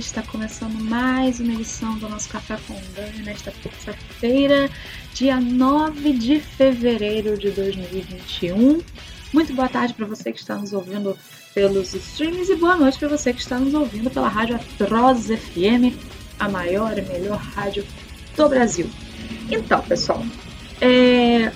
Está 0.00 0.22
começando 0.22 0.80
mais 0.82 1.40
uma 1.40 1.52
edição 1.52 1.98
do 1.98 2.08
nosso 2.08 2.26
Café 2.30 2.58
com 2.66 2.74
Dani 2.96 3.22
nesta 3.22 3.50
terça-feira, 3.50 4.70
dia 5.12 5.38
9 5.38 6.14
de 6.14 6.40
fevereiro 6.40 7.36
de 7.36 7.50
2021. 7.50 8.80
Muito 9.30 9.52
boa 9.52 9.68
tarde 9.68 9.92
para 9.92 10.06
você 10.06 10.32
que 10.32 10.38
está 10.38 10.56
nos 10.56 10.72
ouvindo 10.72 11.18
pelos 11.54 11.92
streams 11.92 12.50
e 12.50 12.56
boa 12.56 12.76
noite 12.76 12.98
para 12.98 13.08
você 13.08 13.34
que 13.34 13.42
está 13.42 13.58
nos 13.58 13.74
ouvindo 13.74 14.10
pela 14.10 14.26
rádio 14.26 14.56
Atroz 14.56 15.26
FM, 15.26 15.94
a 16.38 16.48
maior 16.48 16.96
e 16.96 17.02
melhor 17.02 17.36
rádio 17.36 17.86
do 18.34 18.48
Brasil. 18.48 18.88
Então, 19.50 19.82
pessoal, 19.82 20.24
é... 20.80 21.52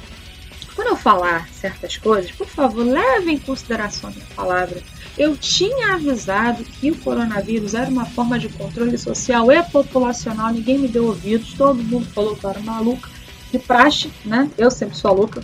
quando 0.74 0.88
eu 0.88 0.96
falar 0.96 1.48
certas 1.48 1.96
coisas, 1.96 2.30
por 2.30 2.46
favor, 2.46 2.84
leve 2.86 3.32
em 3.32 3.38
consideração 3.38 4.10
a 4.10 4.12
minha 4.12 4.26
palavra 4.36 4.82
eu 5.16 5.36
tinha 5.36 5.94
avisado 5.94 6.64
que 6.64 6.90
o 6.90 6.96
coronavírus 6.96 7.74
era 7.74 7.88
uma 7.88 8.04
forma 8.04 8.38
de 8.38 8.48
controle 8.48 8.98
social 8.98 9.50
e 9.50 9.62
populacional, 9.62 10.52
ninguém 10.52 10.78
me 10.78 10.88
deu 10.88 11.06
ouvidos, 11.06 11.54
todo 11.54 11.82
mundo 11.82 12.06
falou 12.06 12.36
que 12.36 12.44
eu 12.44 12.50
era 12.50 12.60
maluca, 12.60 13.08
de 13.52 13.58
praxe, 13.58 14.10
né? 14.24 14.50
Eu 14.58 14.70
sempre 14.70 14.96
sou 14.96 15.14
louca. 15.14 15.42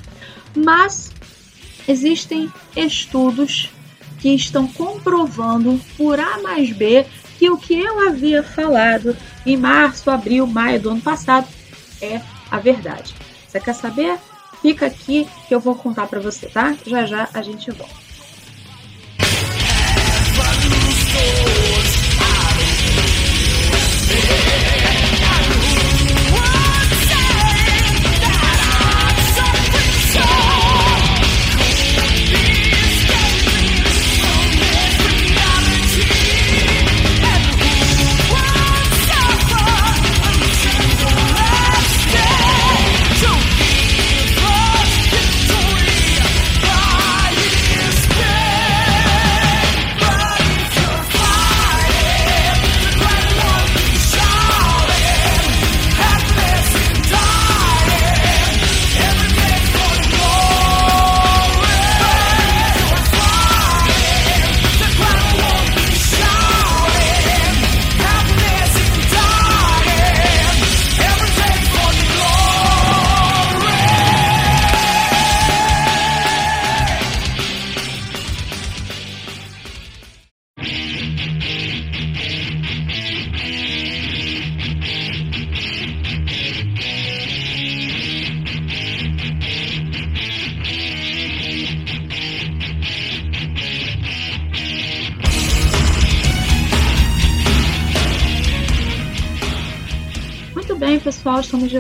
Mas 0.55 1.13
existem 1.87 2.53
estudos 2.77 3.71
que 4.19 4.35
estão 4.35 4.67
comprovando 4.67 5.81
por 5.97 6.19
A 6.19 6.43
mais 6.43 6.73
B 6.73 7.07
que 7.39 7.49
o 7.49 7.57
que 7.57 7.81
eu 7.81 8.09
havia 8.09 8.43
falado 8.43 9.17
em 9.47 9.57
março, 9.57 10.11
abril, 10.11 10.47
maio 10.47 10.81
do 10.81 10.91
ano 10.91 11.01
passado 11.01 11.47
é 12.03 12.21
a 12.51 12.59
verdade. 12.59 13.15
Você 13.47 13.61
quer 13.61 13.75
saber? 13.75 14.19
Fica 14.61 14.87
aqui 14.87 15.27
que 15.49 15.55
eu 15.55 15.61
vou 15.61 15.75
contar 15.75 16.07
para 16.07 16.21
você, 16.21 16.47
tá? 16.49 16.77
Já 16.85 17.07
já 17.07 17.29
a 17.33 17.41
gente 17.41 17.71
volta. 17.71 18.10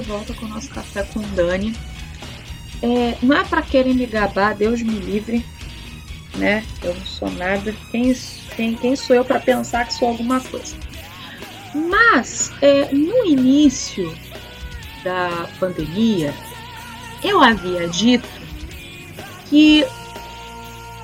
Volta 0.00 0.34
com 0.34 0.46
o 0.46 0.48
nosso 0.48 0.68
café 0.70 1.02
com 1.02 1.20
Dani. 1.34 1.74
É, 2.82 3.16
não 3.22 3.36
é 3.36 3.44
para 3.44 3.62
querer 3.62 3.94
me 3.94 4.06
gabar, 4.06 4.54
Deus 4.54 4.82
me 4.82 4.98
livre, 4.98 5.44
né? 6.36 6.64
Eu 6.82 6.94
não 6.94 7.06
sou 7.06 7.30
nada. 7.32 7.74
Quem, 7.90 8.14
quem, 8.56 8.74
quem 8.74 8.96
sou 8.96 9.16
eu 9.16 9.24
para 9.24 9.40
pensar 9.40 9.86
que 9.86 9.94
sou 9.94 10.08
alguma 10.08 10.40
coisa? 10.40 10.76
Mas 11.74 12.50
é, 12.60 12.92
no 12.92 13.26
início 13.26 14.16
da 15.04 15.48
pandemia, 15.58 16.34
eu 17.22 17.40
havia 17.42 17.88
dito 17.88 18.28
que 19.48 19.86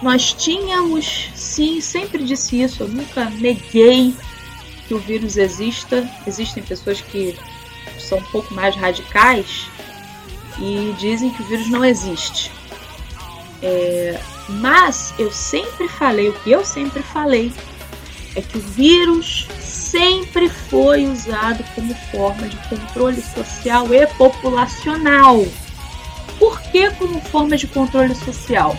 nós 0.02 0.32
tínhamos, 0.32 1.30
sim, 1.34 1.80
sempre 1.80 2.24
disse 2.24 2.62
isso, 2.62 2.82
eu 2.82 2.88
nunca 2.88 3.30
neguei 3.30 4.14
que 4.86 4.94
o 4.94 4.98
vírus 4.98 5.36
exista. 5.36 6.08
Existem 6.26 6.62
pessoas 6.62 7.00
que 7.00 7.36
são 7.98 8.19
um 8.19 8.22
pouco 8.24 8.52
mais 8.54 8.74
radicais 8.76 9.69
e 10.58 10.94
dizem 10.98 11.30
que 11.30 11.42
o 11.42 11.47
vírus 11.47 11.69
não 11.69 11.84
existe. 11.84 12.50
É, 13.62 14.19
mas 14.48 15.14
eu 15.19 15.30
sempre 15.30 15.88
falei, 15.88 16.28
o 16.28 16.32
que 16.32 16.50
eu 16.50 16.64
sempre 16.64 17.02
falei, 17.02 17.52
é 18.34 18.42
que 18.42 18.58
o 18.58 18.60
vírus 18.60 19.48
sempre 19.58 20.48
foi 20.48 21.06
usado 21.06 21.64
como 21.75 21.94
forma 22.12 22.48
de 22.48 22.56
controle 22.69 23.22
social 23.22 23.92
e 23.94 24.06
populacional. 24.06 25.44
Por 26.38 26.60
que 26.60 26.91
como 26.92 27.20
forma 27.20 27.56
de 27.56 27.66
controle 27.66 28.14
social? 28.14 28.76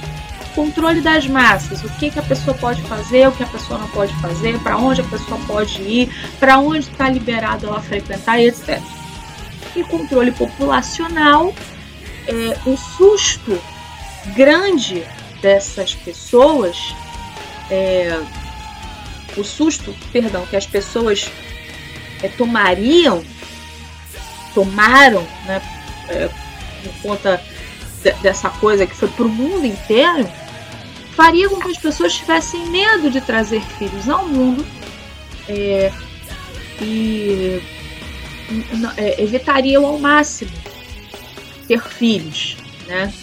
Controle 0.54 1.02
das 1.02 1.28
massas, 1.28 1.84
o 1.84 1.90
que, 1.98 2.10
que 2.10 2.20
a 2.20 2.24
pessoa 2.24 2.56
pode 2.58 2.82
fazer, 2.84 3.28
o 3.28 3.32
que 3.32 3.44
a 3.44 3.48
pessoa 3.48 3.80
não 3.80 3.88
pode 3.90 4.14
fazer, 4.16 4.60
para 4.60 4.78
onde 4.78 5.02
a 5.02 5.04
pessoa 5.04 5.40
pode 5.46 5.82
ir, 5.82 6.12
para 6.40 6.60
onde 6.60 6.80
está 6.80 7.10
liberado 7.10 7.68
ela 7.68 7.82
frequentar, 7.82 8.40
etc 8.40 8.80
e 9.78 9.84
controle 9.84 10.32
populacional, 10.32 11.54
é, 12.28 12.58
o 12.70 12.76
susto 12.76 13.62
grande 14.36 15.06
dessas 15.42 15.94
pessoas, 15.96 16.96
é, 17.70 18.20
o 19.38 19.44
susto, 19.44 19.96
perdão, 20.12 20.46
que 20.48 20.56
as 20.56 20.66
pessoas 20.66 21.30
é, 22.24 22.28
tomariam, 22.28 23.24
tomaram, 24.54 25.22
né, 25.46 25.62
é, 26.10 26.30
por 26.84 27.02
conta 27.02 27.42
de, 28.02 28.12
dessa 28.14 28.50
coisa 28.50 28.88
que 28.88 28.96
foi 28.96 29.08
para 29.10 29.26
o 29.26 29.30
mundo 29.30 29.66
inteiro, 29.66 30.28
faria 31.16 31.48
com 31.50 31.60
que 31.60 31.70
as 31.70 31.78
pessoas 31.78 32.16
tivessem 32.16 32.66
medo 32.68 33.10
de 33.10 33.22
trazer 33.22 33.62
filhos 33.78 34.10
ao 34.10 34.28
mundo 34.28 34.66
é, 35.48 35.92
e 36.82 37.62
evitariam 39.18 39.86
ao 39.86 40.00
máximo 40.00 40.52
ter 41.68 41.82
filhos, 41.82 42.58
né? 42.88 43.14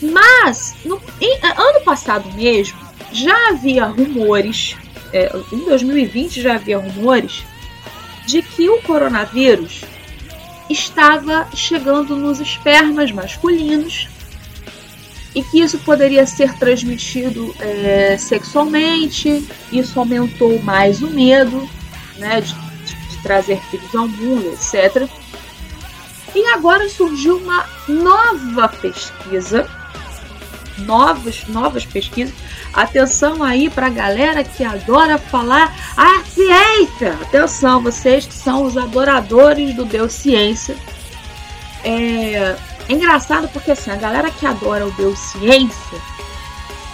Mas 0.00 0.74
no 0.84 1.00
em, 1.20 1.38
ano 1.42 1.80
passado 1.84 2.32
mesmo 2.34 2.78
já 3.12 3.50
havia 3.50 3.84
rumores, 3.84 4.76
é, 5.12 5.30
em 5.52 5.64
2020 5.64 6.40
já 6.40 6.54
havia 6.54 6.78
rumores 6.78 7.44
de 8.26 8.42
que 8.42 8.68
o 8.68 8.80
coronavírus 8.82 9.82
estava 10.68 11.48
chegando 11.54 12.16
nos 12.16 12.40
espermas 12.40 13.12
masculinos 13.12 14.08
e 15.34 15.42
que 15.42 15.60
isso 15.60 15.78
poderia 15.78 16.26
ser 16.26 16.54
transmitido 16.54 17.54
é, 17.58 18.16
sexualmente. 18.18 19.46
Isso 19.72 19.98
aumentou 19.98 20.60
mais 20.62 21.02
o 21.02 21.08
medo 21.08 21.68
né, 22.18 22.40
de 22.40 22.54
trazer 23.22 23.60
filhos 23.70 23.94
ao 23.94 24.08
mundo, 24.08 24.48
etc. 24.48 25.08
E 26.34 26.46
agora 26.46 26.88
surgiu 26.88 27.36
uma 27.36 27.66
nova 27.88 28.68
pesquisa, 28.68 29.68
novas, 30.78 31.46
novas 31.48 31.84
pesquisas. 31.84 32.34
Atenção 32.72 33.42
aí 33.42 33.68
para 33.68 33.88
a 33.88 33.90
galera 33.90 34.42
que 34.42 34.64
adora 34.64 35.18
falar 35.18 35.74
a 35.96 36.24
ciência. 36.24 37.12
Atenção, 37.20 37.82
vocês 37.82 38.26
que 38.26 38.32
são 38.32 38.64
os 38.64 38.78
adoradores 38.78 39.74
do 39.74 39.84
Deus 39.84 40.12
Ciência. 40.12 40.74
É, 41.84 42.56
é 42.88 42.92
engraçado 42.92 43.48
porque 43.48 43.72
assim, 43.72 43.90
a 43.90 43.96
galera 43.96 44.30
que 44.30 44.46
adora 44.46 44.86
o 44.86 44.90
Deus 44.92 45.18
Ciência 45.18 46.00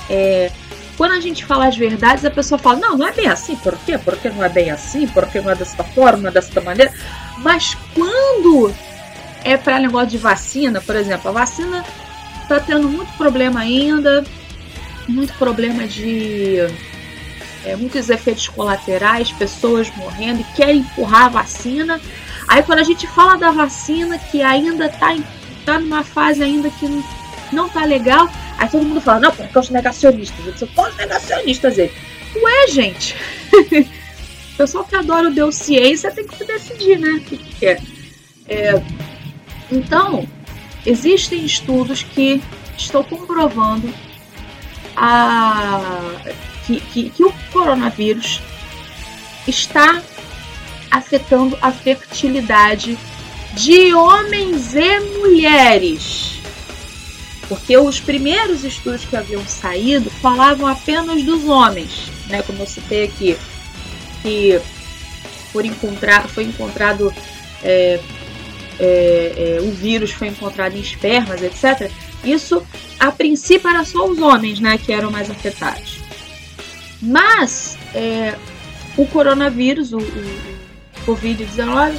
é, 0.09 0.51
quando 0.99 1.13
a 1.13 1.21
gente 1.21 1.45
fala 1.45 1.69
as 1.69 1.77
verdades, 1.77 2.25
a 2.25 2.31
pessoa 2.31 2.59
fala: 2.59 2.81
não, 2.81 2.99
não 2.99 3.07
é 3.07 3.13
bem 3.13 3.29
assim. 3.29 3.55
Por 3.55 3.79
quê? 3.79 3.97
Porque 3.97 4.29
não 4.29 4.45
é 4.45 4.49
bem 4.49 4.69
assim? 4.73 5.07
Porque 5.07 5.41
não 5.41 5.53
é 5.53 5.55
dessa 5.55 5.85
forma, 5.85 6.29
dessa 6.29 6.61
maneira. 6.61 6.93
Mas 7.39 7.77
quando 7.95 8.75
é 9.45 9.57
para 9.57 9.79
negócio 9.79 10.09
de 10.09 10.19
vacina, 10.19 10.81
por 10.81 10.97
exemplo, 10.97 11.29
a 11.29 11.33
vacina 11.33 11.85
está 12.43 12.59
tendo 12.59 12.89
muito 12.89 13.13
problema 13.17 13.61
ainda, 13.61 14.25
muito 15.09 15.33
problema 15.35 15.87
de 15.87 16.57
é, 17.65 17.77
muitos 17.77 18.11
efeitos 18.11 18.49
colaterais, 18.49 19.31
pessoas 19.31 19.89
morrendo 19.95 20.41
e 20.41 20.57
querem 20.57 20.81
empurrar 20.81 21.27
a 21.27 21.29
vacina. 21.29 22.01
Aí 22.49 22.61
quando 22.65 22.81
a 22.81 22.85
gente 22.85 23.07
fala 23.07 23.37
da 23.37 23.53
vacina 23.53 24.19
que 24.19 24.43
ainda 24.43 24.87
está 24.87 25.15
tá 25.65 25.79
numa 25.79 26.03
fase 26.03 26.43
ainda 26.43 26.69
que 26.71 26.89
não, 26.89 27.05
não 27.53 27.69
tá 27.69 27.85
legal, 27.85 28.29
aí 28.59 28.69
todo 28.69 28.85
mundo 28.85 29.01
fala, 29.01 29.21
não, 29.21 29.33
porque 29.33 29.59
os 29.59 29.71
negacionistas, 29.71 30.47
eu 30.47 30.57
sou 30.57 30.69
os 30.69 30.97
negacionistas 30.97 31.79
aí. 31.79 31.91
Ué, 32.37 32.69
gente, 32.69 33.17
pessoal 34.59 34.85
que 34.85 34.97
adora 34.97 35.29
o 35.29 35.33
Deus 35.33 35.55
ciência 35.55 36.11
tem 36.11 36.27
que 36.27 36.37
se 36.37 36.45
decidir, 36.45 36.99
né? 36.99 37.11
O 37.11 37.21
que, 37.21 37.37
que 37.37 37.67
é. 37.67 37.81
é. 38.49 38.83
Então, 39.71 40.27
existem 40.85 41.45
estudos 41.45 42.03
que 42.03 42.43
estão 42.77 43.05
comprovando 43.05 43.93
a, 44.97 46.01
que, 46.67 46.81
que, 46.81 47.11
que 47.11 47.25
o 47.25 47.33
coronavírus 47.53 48.43
está 49.47 50.03
afetando 50.91 51.57
a 51.63 51.71
fertilidade 51.71 52.99
de 53.55 53.95
homens 53.95 54.75
e 54.75 55.01
mulheres. 55.19 56.38
Porque 57.49 57.77
os 57.77 57.99
primeiros 57.99 58.63
estudos 58.63 59.05
que 59.05 59.17
haviam 59.17 59.47
saído 59.47 60.11
falavam 60.11 60.67
apenas 60.67 61.23
dos 61.23 61.47
homens, 61.47 62.11
né? 62.27 62.43
Como 62.43 62.63
eu 62.63 62.67
citei 62.67 63.05
aqui, 63.05 63.37
que 64.23 64.61
por 65.53 65.65
encontrar, 65.65 66.29
foi 66.29 66.45
encontrado 66.45 67.13
é, 67.63 67.99
é, 68.79 69.59
é, 69.59 69.61
o 69.61 69.71
vírus 69.71 70.13
foi 70.13 70.29
encontrado 70.29 70.77
em 70.77 70.81
espermas, 70.81 71.43
etc. 71.43 71.91
Isso 72.23 72.63
a 72.99 73.11
princípio 73.11 73.69
era 73.69 73.85
só 73.85 74.07
os 74.07 74.19
homens, 74.19 74.61
né, 74.61 74.79
que 74.79 74.93
eram 74.93 75.11
mais 75.11 75.31
afetados. 75.31 75.99
Mas 77.01 77.79
é, 77.95 78.35
o 78.97 79.07
coronavírus, 79.07 79.93
o, 79.93 79.99
o 79.99 81.07
Covid-19, 81.07 81.99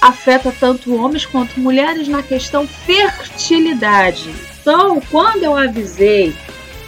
afeta 0.00 0.54
tanto 0.58 0.94
homens 0.94 1.24
quanto 1.24 1.60
mulheres 1.60 2.08
na 2.08 2.22
questão 2.22 2.66
fertilidade. 2.66 4.34
Então, 4.64 4.98
quando 5.10 5.42
eu 5.42 5.54
avisei 5.54 6.34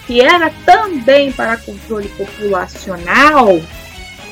que 0.07 0.23
era 0.23 0.49
também 0.65 1.31
para 1.31 1.59
controle 1.59 2.09
populacional, 2.09 3.61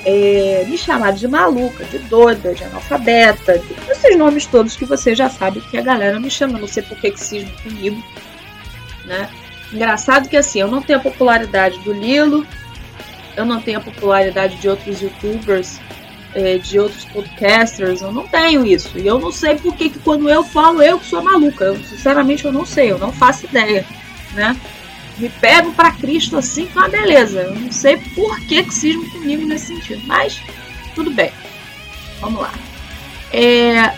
é, 0.02 0.64
me 0.66 0.78
chamaram 0.78 1.14
de 1.14 1.28
maluca, 1.28 1.84
de 1.84 1.98
doida, 1.98 2.54
de 2.54 2.64
analfabeta, 2.64 3.58
de, 3.58 3.74
esses 3.90 4.16
nomes 4.16 4.46
todos 4.46 4.76
que 4.76 4.86
você 4.86 5.14
já 5.14 5.28
sabe 5.28 5.60
que 5.60 5.76
a 5.76 5.82
galera 5.82 6.18
me 6.18 6.30
chama, 6.30 6.58
não 6.58 6.66
sei 6.66 6.82
por 6.84 6.96
que, 6.96 7.14
cisma 7.18 7.50
comigo, 7.62 8.02
né? 9.04 9.28
Engraçado 9.70 10.26
que 10.26 10.38
assim, 10.38 10.60
eu 10.60 10.68
não 10.68 10.80
tenho 10.80 11.00
a 11.00 11.02
popularidade 11.02 11.78
do 11.80 11.92
Lilo, 11.92 12.46
eu 13.36 13.44
não 13.44 13.60
tenho 13.60 13.76
a 13.76 13.82
popularidade 13.82 14.56
de 14.56 14.70
outros 14.70 15.02
youtubers, 15.02 15.78
é, 16.34 16.58
de 16.58 16.78
outros 16.78 17.04
podcasters, 17.06 18.02
eu 18.02 18.12
não 18.12 18.26
tenho 18.26 18.66
isso. 18.66 18.98
E 18.98 19.06
eu 19.06 19.18
não 19.18 19.30
sei 19.30 19.56
por 19.56 19.74
que, 19.76 19.90
quando 20.00 20.28
eu 20.28 20.42
falo, 20.42 20.82
eu 20.82 20.98
que 20.98 21.06
sou 21.06 21.22
maluca. 21.22 21.64
Eu, 21.64 21.76
sinceramente, 21.76 22.44
eu 22.44 22.52
não 22.52 22.66
sei, 22.66 22.90
eu 22.90 22.98
não 22.98 23.12
faço 23.12 23.46
ideia, 23.46 23.86
né? 24.32 24.56
Me 25.16 25.28
pego 25.28 25.72
para 25.72 25.92
Cristo 25.92 26.36
assim, 26.36 26.66
com 26.66 26.80
a 26.80 26.88
beleza. 26.88 27.42
Eu 27.42 27.54
não 27.54 27.70
sei 27.70 27.96
por 27.96 28.38
que 28.40 28.64
que 28.64 28.74
cismo 28.74 29.08
comigo 29.10 29.46
nesse 29.46 29.66
sentido, 29.68 30.02
mas 30.06 30.40
tudo 30.94 31.10
bem. 31.12 31.32
Vamos 32.20 32.40
lá. 32.40 32.52
É, 33.32 33.94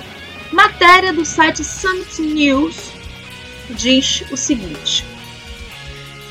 matéria 0.53 1.13
do 1.13 1.25
site 1.25 1.65
Summit 1.65 2.21
News 2.21 2.93
diz 3.71 4.25
o 4.31 4.37
seguinte: 4.37 5.05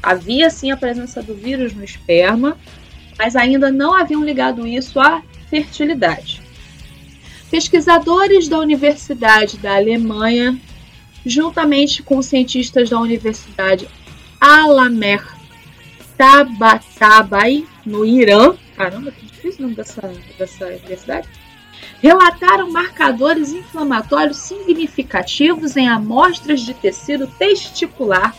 Havia 0.03 0.51
sim 0.51 0.73
a 0.73 0.77
presença 0.77 1.23
do 1.23 1.37
vírus 1.37 1.73
no 1.73 1.85
esperma, 1.85 2.59
mas 3.17 3.37
ainda 3.37 3.71
não 3.71 3.95
haviam 3.95 4.25
ligado 4.25 4.67
isso 4.67 4.99
à 4.99 5.23
fertilidade. 5.49 6.43
Pesquisadores 7.49 8.49
da 8.49 8.59
Universidade 8.59 9.57
da 9.59 9.77
Alemanha, 9.77 10.59
juntamente 11.25 12.03
com 12.03 12.21
cientistas 12.21 12.91
da 12.91 12.99
Universidade 12.99 13.87
Alamer 14.41 15.25
Tabatabai, 16.19 17.65
no 17.87 18.05
Irã, 18.05 18.57
caramba, 18.77 19.13
que 19.13 19.27
difícil 19.27 19.61
o 19.61 19.63
nome 19.63 19.77
dessa, 19.77 20.13
dessa 20.37 20.67
universidade, 20.67 21.29
relataram 22.03 22.71
marcadores 22.71 23.53
inflamatórios 23.53 24.37
significativos 24.37 25.77
em 25.77 25.89
amostras 25.89 26.61
de 26.61 26.75
tecido 26.75 27.27
testicular 27.27 28.35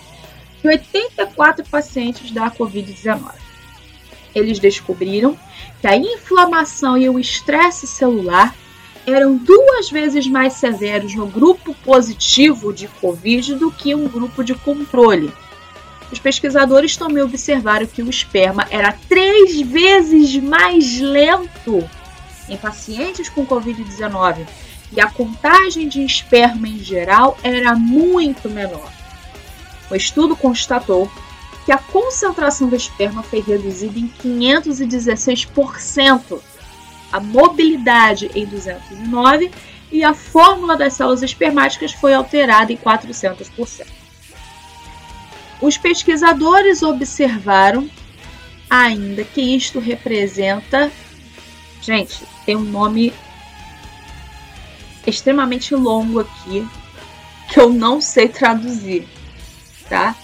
de 0.62 0.68
84 0.68 1.66
pacientes 1.70 2.32
da 2.32 2.50
Covid-19. 2.52 3.34
Eles 4.34 4.60
descobriram 4.60 5.38
que 5.80 5.88
a 5.88 5.96
inflamação 5.96 6.98
e 6.98 7.10
o 7.10 7.20
estresse 7.20 7.88
celular 7.88 8.54
eram 9.08 9.38
duas 9.38 9.90
vezes 9.90 10.28
mais 10.28 10.54
severos 10.54 11.14
no 11.16 11.28
grupo 11.28 11.74
positivo 11.86 12.74
de 12.74 12.88
Covid 12.88 13.56
do 13.56 13.72
que 13.72 13.94
um 13.94 14.08
grupo 14.08 14.44
de 14.44 14.56
controle. 14.56 15.32
Os 16.12 16.20
pesquisadores 16.20 16.98
também 16.98 17.24
observaram 17.24 17.86
que 17.86 18.02
o 18.02 18.10
esperma 18.10 18.68
era 18.70 18.92
três 19.08 19.60
vezes 19.62 20.36
mais 20.38 21.00
lento 21.00 21.88
em 22.50 22.58
pacientes 22.58 23.30
com 23.30 23.46
Covid-19 23.46 24.48
e 24.92 25.00
a 25.02 25.10
contagem 25.10 25.88
de 25.88 26.04
esperma 26.04 26.68
em 26.68 26.80
geral 26.80 27.38
era 27.44 27.76
muito 27.76 28.50
menor. 28.50 28.92
O 29.90 29.96
estudo 29.96 30.36
constatou 30.36 31.10
que 31.66 31.72
a 31.72 31.78
concentração 31.78 32.68
do 32.70 32.76
esperma 32.76 33.24
foi 33.24 33.42
reduzida 33.42 33.98
em 33.98 34.12
516%, 34.24 36.40
a 37.12 37.20
mobilidade 37.20 38.30
em 38.36 38.46
209 38.46 39.50
e 39.92 40.04
a 40.04 40.14
fórmula 40.14 40.78
das 40.78 40.94
células 40.94 41.24
espermáticas 41.24 41.94
foi 41.94 42.14
alterada 42.14 42.72
em 42.72 42.78
400%. 42.78 43.88
Os 45.62 45.78
pesquisadores 45.78 46.84
observaram 46.84 47.90
ainda 48.70 49.24
que 49.24 49.42
isto 49.42 49.80
representa. 49.80 50.92
Gente, 51.86 52.26
tem 52.48 52.56
um 52.56 52.64
nome 52.64 53.14
extremamente 55.06 55.76
longo 55.76 56.20
aqui 56.20 56.68
que 57.48 57.60
eu 57.60 57.70
não 57.70 58.02
sei 58.02 58.28
traduzir, 58.28 59.08
tá? 59.88 60.16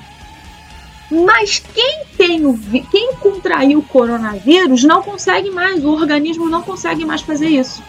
Mas 1.10 1.58
quem 1.58 2.04
tem 2.16 2.46
o 2.46 2.56
quem 2.90 3.14
contraiu 3.16 3.80
o 3.80 3.82
coronavírus 3.82 4.84
não 4.84 5.02
consegue 5.02 5.50
mais, 5.50 5.84
o 5.84 5.90
organismo 5.90 6.48
não 6.48 6.62
consegue 6.62 7.04
mais 7.04 7.20
fazer 7.20 7.48
isso. 7.48 7.82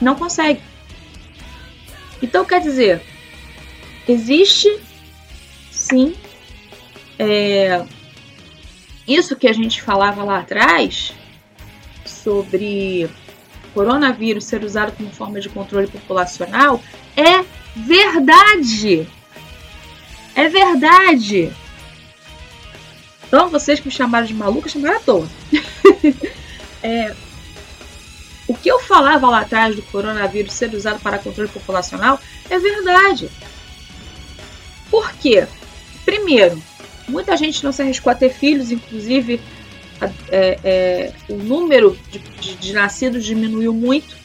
Não 0.00 0.14
consegue. 0.14 0.60
Então 2.22 2.44
quer 2.44 2.60
dizer, 2.60 3.02
existe 4.06 4.68
sim 5.70 6.14
é, 7.18 7.82
isso 9.08 9.34
que 9.36 9.48
a 9.48 9.52
gente 9.52 9.80
falava 9.80 10.22
lá 10.22 10.38
atrás 10.38 11.14
sobre 12.22 13.08
coronavírus 13.74 14.44
ser 14.44 14.64
usado 14.64 14.92
como 14.92 15.10
forma 15.10 15.40
de 15.40 15.48
controle 15.48 15.86
populacional 15.86 16.82
é 17.16 17.44
verdade. 17.76 19.06
É 20.34 20.48
verdade. 20.48 21.52
Então, 23.26 23.48
vocês 23.48 23.80
que 23.80 23.86
me 23.86 23.92
chamaram 23.92 24.26
de 24.26 24.34
maluca, 24.34 24.68
chamaram 24.68 24.96
à 24.96 25.00
toa. 25.00 25.28
é, 26.82 27.14
o 28.46 28.54
que 28.54 28.70
eu 28.70 28.78
falava 28.80 29.28
lá 29.28 29.40
atrás 29.40 29.74
do 29.74 29.82
coronavírus 29.82 30.52
ser 30.52 30.74
usado 30.74 31.00
para 31.00 31.18
controle 31.18 31.48
populacional 31.48 32.20
é 32.50 32.58
verdade. 32.58 33.30
Por 34.90 35.10
quê? 35.14 35.46
Primeiro, 36.04 36.62
muita 37.08 37.36
gente 37.36 37.64
não 37.64 37.72
se 37.72 37.80
arriscou 37.80 38.12
a 38.12 38.14
ter 38.14 38.30
filhos, 38.30 38.70
inclusive 38.70 39.40
é, 40.30 40.58
é, 40.64 41.12
o 41.28 41.36
número 41.36 41.98
de, 42.10 42.18
de, 42.18 42.54
de 42.56 42.72
nascidos 42.72 43.24
diminuiu 43.24 43.72
muito, 43.72 44.16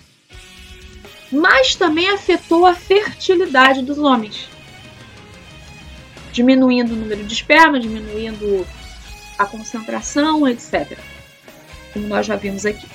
mas 1.31 1.75
também 1.75 2.09
afetou 2.09 2.65
a 2.65 2.73
fertilidade 2.73 3.81
dos 3.81 3.97
homens, 3.97 4.47
diminuindo 6.31 6.93
o 6.93 6.95
número 6.95 7.23
de 7.23 7.33
esperma, 7.33 7.79
diminuindo 7.79 8.65
a 9.37 9.45
concentração, 9.45 10.47
etc. 10.47 10.97
Como 11.93 12.07
nós 12.07 12.25
já 12.25 12.35
vimos 12.35 12.65
aqui. 12.65 12.87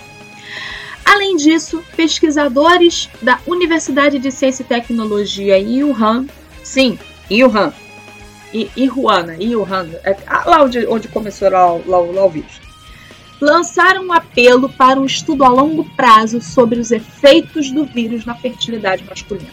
Além 1.05 1.37
disso, 1.37 1.85
pesquisadores 1.97 3.11
da 3.21 3.39
Universidade 3.47 4.19
de 4.19 4.31
Ciência 4.31 4.63
e 4.63 4.67
Tecnologia 4.67 5.59
em 5.59 5.83
Wuhan, 5.85 6.27
sim, 6.63 6.99
Wuhan, 7.31 7.73
e 8.53 8.71
Ihuana, 8.77 9.37
Wuhan, 9.41 9.89
é, 10.05 10.17
lá 10.47 10.63
onde, 10.63 10.87
onde 10.87 11.09
começou 11.09 11.51
lá, 11.51 11.67
lá, 11.87 11.99
lá 11.99 12.25
o 12.25 12.31
vídeo, 12.31 12.61
lançaram 13.43 14.07
um 14.07 14.13
apelo 14.13 14.69
para 14.69 15.01
um 15.01 15.05
estudo 15.05 15.45
a 15.45 15.49
longo 15.49 15.85
prazo 15.97 16.41
sobre 16.41 16.79
os 16.79 16.93
efeitos 16.93 17.73
do 17.73 17.85
vírus 17.85 18.25
na 18.25 18.37
fertilidade 18.37 19.05
masculina. 19.05 19.51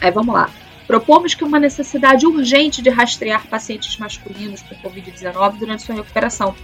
Aí 0.00 0.10
vamos 0.10 0.34
lá. 0.34 0.48
Propomos 0.86 1.34
que 1.34 1.44
uma 1.44 1.60
necessidade 1.60 2.26
urgente 2.26 2.80
de 2.80 2.88
rastrear 2.88 3.46
pacientes 3.46 3.98
masculinos 3.98 4.62
com 4.62 4.74
Covid-19 4.76 5.58
durante 5.58 5.82
sua 5.82 5.96
recuperação, 5.96 6.54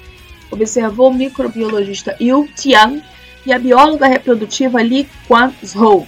observou 0.50 1.10
o 1.10 1.14
microbiologista 1.14 2.16
Yu 2.18 2.48
Tian 2.56 3.02
e 3.44 3.52
a 3.52 3.58
bióloga 3.58 4.06
reprodutiva 4.06 4.82
Li 4.82 5.06
Quan 5.28 5.52
Zhou. 5.64 6.06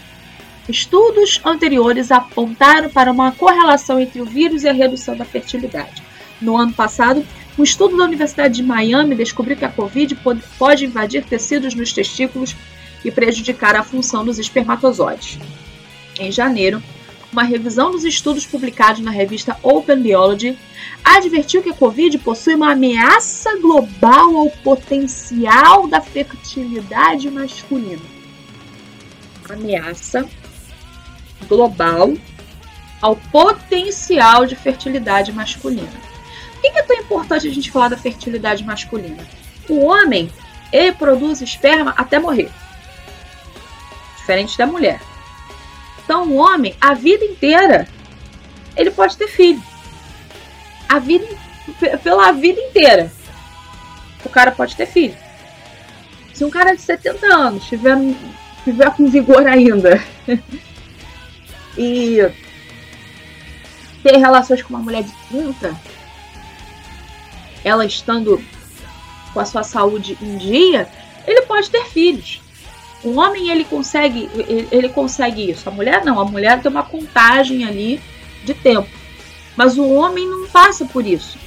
Estudos 0.66 1.42
anteriores 1.44 2.10
apontaram 2.10 2.88
para 2.88 3.12
uma 3.12 3.32
correlação 3.32 4.00
entre 4.00 4.22
o 4.22 4.24
vírus 4.24 4.62
e 4.62 4.68
a 4.68 4.72
redução 4.72 5.14
da 5.14 5.26
fertilidade. 5.26 6.02
No 6.40 6.56
ano 6.56 6.72
passado, 6.72 7.24
um 7.58 7.62
estudo 7.62 7.96
da 7.96 8.04
Universidade 8.04 8.54
de 8.54 8.62
Miami 8.62 9.14
descobriu 9.14 9.56
que 9.56 9.64
a 9.64 9.70
Covid 9.70 10.16
pode 10.58 10.86
invadir 10.86 11.24
tecidos 11.24 11.74
nos 11.74 11.92
testículos 11.92 12.56
e 13.04 13.10
prejudicar 13.10 13.76
a 13.76 13.82
função 13.82 14.24
dos 14.24 14.38
espermatozoides. 14.38 15.38
Em 16.18 16.32
janeiro, 16.32 16.82
uma 17.30 17.42
revisão 17.42 17.90
dos 17.90 18.04
estudos 18.04 18.46
publicados 18.46 19.00
na 19.00 19.10
revista 19.10 19.56
Open 19.62 20.00
Biology 20.00 20.56
advertiu 21.04 21.62
que 21.62 21.70
a 21.70 21.74
Covid 21.74 22.18
possui 22.18 22.54
uma 22.54 22.72
ameaça 22.72 23.58
global 23.58 24.36
ao 24.36 24.50
potencial 24.50 25.86
da 25.86 26.00
fertilidade 26.00 27.30
masculina. 27.30 28.02
Ameaça 29.48 30.26
global 31.48 32.14
ao 33.00 33.16
potencial 33.16 34.46
de 34.46 34.54
fertilidade 34.54 35.32
masculina 35.32 36.11
que, 36.70 36.78
é 36.78 36.82
tão 36.82 36.96
importante 36.96 37.48
a 37.48 37.50
gente 37.50 37.70
falar 37.70 37.88
da 37.88 37.96
fertilidade 37.96 38.64
masculina? 38.64 39.26
O 39.68 39.84
homem, 39.86 40.30
ele 40.72 40.92
produz 40.92 41.40
esperma 41.40 41.94
até 41.96 42.18
morrer. 42.18 42.50
Diferente 44.16 44.56
da 44.56 44.66
mulher. 44.66 45.00
Então, 46.04 46.28
o 46.28 46.36
homem, 46.36 46.76
a 46.80 46.94
vida 46.94 47.24
inteira, 47.24 47.88
ele 48.76 48.90
pode 48.90 49.16
ter 49.16 49.28
filho. 49.28 49.62
A 50.88 50.98
vida, 50.98 51.26
pela 52.02 52.32
vida 52.32 52.60
inteira, 52.60 53.10
o 54.24 54.28
cara 54.28 54.50
pode 54.50 54.76
ter 54.76 54.86
filho. 54.86 55.16
Se 56.32 56.44
um 56.44 56.50
cara 56.50 56.74
de 56.74 56.82
70 56.82 57.26
anos 57.26 57.64
tiver, 57.64 57.96
tiver 58.64 58.90
com 58.90 59.08
vigor 59.08 59.46
ainda 59.46 60.02
e 61.76 62.18
ter 64.02 64.16
relações 64.16 64.62
com 64.62 64.70
uma 64.70 64.82
mulher 64.82 65.02
de 65.02 65.12
30, 65.28 65.80
ela 67.64 67.84
estando 67.84 68.42
com 69.32 69.40
a 69.40 69.44
sua 69.44 69.62
saúde 69.62 70.16
em 70.20 70.36
dia, 70.36 70.88
ele 71.26 71.42
pode 71.42 71.70
ter 71.70 71.84
filhos. 71.86 72.40
O 73.02 73.18
homem 73.18 73.50
ele 73.50 73.64
consegue, 73.64 74.30
ele 74.70 74.88
consegue 74.88 75.50
isso. 75.50 75.68
A 75.68 75.72
mulher 75.72 76.04
não, 76.04 76.20
a 76.20 76.24
mulher 76.24 76.60
tem 76.60 76.70
uma 76.70 76.84
contagem 76.84 77.64
ali 77.64 78.00
de 78.44 78.54
tempo. 78.54 78.88
Mas 79.56 79.76
o 79.76 79.88
homem 79.88 80.26
não 80.26 80.48
passa 80.48 80.84
por 80.84 81.06
isso. 81.06 81.38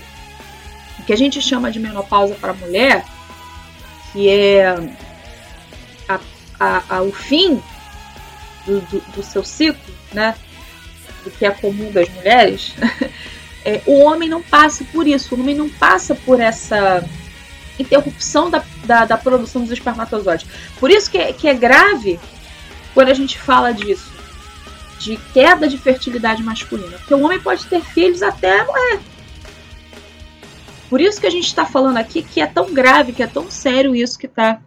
O 1.00 1.04
que 1.04 1.14
a 1.14 1.18
gente 1.18 1.42
chama 1.42 1.72
de 1.72 1.80
menopausa 1.80 2.36
para 2.36 2.52
a 2.52 2.56
mulher, 2.56 3.06
que 4.12 4.30
é 4.30 4.68
a, 6.08 6.20
a, 6.60 6.84
a, 6.98 7.02
o 7.02 7.12
fim 7.12 7.62
do, 8.66 8.82
do, 8.82 9.00
do, 9.16 9.24
seu 9.24 9.44
ciclo, 9.44 9.94
né? 10.14 10.36
Do 11.24 11.32
que 11.32 11.46
é 11.46 11.52
comum 11.52 11.92
das 11.92 12.10
mulheres, 12.10 12.74
é, 13.66 13.82
o 13.88 14.00
homem 14.04 14.30
não 14.30 14.44
passa 14.44 14.86
por 14.86 15.08
isso, 15.08 15.34
o 15.36 15.40
homem 15.40 15.56
não 15.56 15.68
passa 15.68 16.14
por 16.14 16.40
essa 16.40 17.04
interrupção 17.80 18.50
da, 18.50 18.64
da, 18.86 19.06
da 19.06 19.18
produção 19.18 19.64
dos 19.64 19.72
espermatozoides. 19.72 20.48
Por 20.80 20.92
isso 20.92 21.10
que, 21.10 21.34
que 21.34 21.48
é 21.48 21.54
grave 21.54 22.20
quando 22.94 23.10
a 23.10 23.14
gente 23.14 23.40
fala 23.40 23.74
disso, 23.74 24.14
de 25.00 25.18
queda 25.34 25.68
de 25.68 25.78
fertilidade 25.80 26.44
masculina. 26.44 26.98
Porque 27.00 27.14
o 27.14 27.22
homem 27.22 27.40
pode 27.40 27.66
ter 27.66 27.82
filhos 27.82 28.22
até 28.22 28.64
morrer. 28.64 29.00
Por 30.88 31.02
isso 31.02 31.20
que 31.20 31.28
a 31.28 31.32
gente 31.32 31.48
está 31.48 31.66
falando 31.66 31.98
aqui 31.98 32.22
que 32.22 32.40
é 32.40 32.46
tão 32.46 32.72
grave, 32.72 33.12
que 33.12 33.24
é 33.24 33.28
tão 33.28 33.50
sério 33.50 33.96
isso 33.96 34.18
que 34.18 34.28
está 34.28 34.62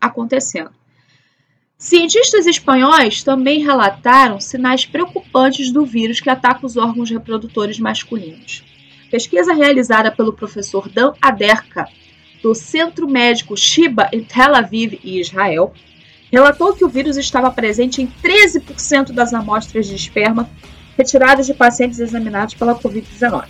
acontecendo. 0.00 0.70
Cientistas 1.84 2.46
espanhóis 2.46 3.22
também 3.22 3.62
relataram 3.62 4.40
sinais 4.40 4.86
preocupantes 4.86 5.70
do 5.70 5.84
vírus 5.84 6.18
que 6.18 6.30
ataca 6.30 6.64
os 6.64 6.78
órgãos 6.78 7.10
reprodutores 7.10 7.78
masculinos. 7.78 8.64
Pesquisa 9.10 9.52
realizada 9.52 10.10
pelo 10.10 10.32
professor 10.32 10.88
Dan 10.88 11.12
Aderka, 11.20 11.86
do 12.42 12.54
Centro 12.54 13.06
Médico 13.06 13.54
Shiba 13.54 14.08
em 14.14 14.24
Tel 14.24 14.54
Aviv 14.54 14.98
e 15.04 15.20
Israel, 15.20 15.74
relatou 16.32 16.72
que 16.72 16.86
o 16.86 16.88
vírus 16.88 17.18
estava 17.18 17.50
presente 17.50 18.00
em 18.00 18.06
13% 18.06 19.12
das 19.12 19.34
amostras 19.34 19.86
de 19.86 19.94
esperma 19.94 20.48
retiradas 20.96 21.44
de 21.44 21.52
pacientes 21.52 21.98
examinados 21.98 22.54
pela 22.54 22.74
Covid-19. 22.74 23.44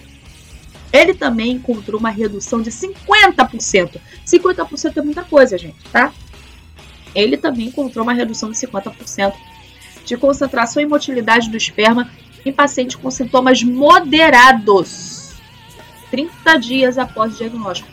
Ele 0.92 1.14
também 1.14 1.52
encontrou 1.52 2.00
uma 2.00 2.10
redução 2.10 2.60
de 2.60 2.72
50%. 2.72 4.00
50% 4.26 4.96
é 4.96 5.02
muita 5.02 5.22
coisa, 5.22 5.56
gente, 5.56 5.84
tá? 5.92 6.12
Ele 7.14 7.36
também 7.36 7.66
encontrou 7.66 8.02
uma 8.02 8.12
redução 8.12 8.50
de 8.50 8.56
50% 8.56 9.34
de 10.04 10.16
concentração 10.16 10.82
e 10.82 10.86
motilidade 10.86 11.48
do 11.48 11.56
esperma 11.56 12.10
em 12.44 12.52
pacientes 12.52 12.96
com 12.96 13.10
sintomas 13.10 13.62
moderados, 13.62 15.34
30 16.10 16.58
dias 16.58 16.98
após 16.98 17.34
o 17.34 17.38
diagnóstico. 17.38 17.88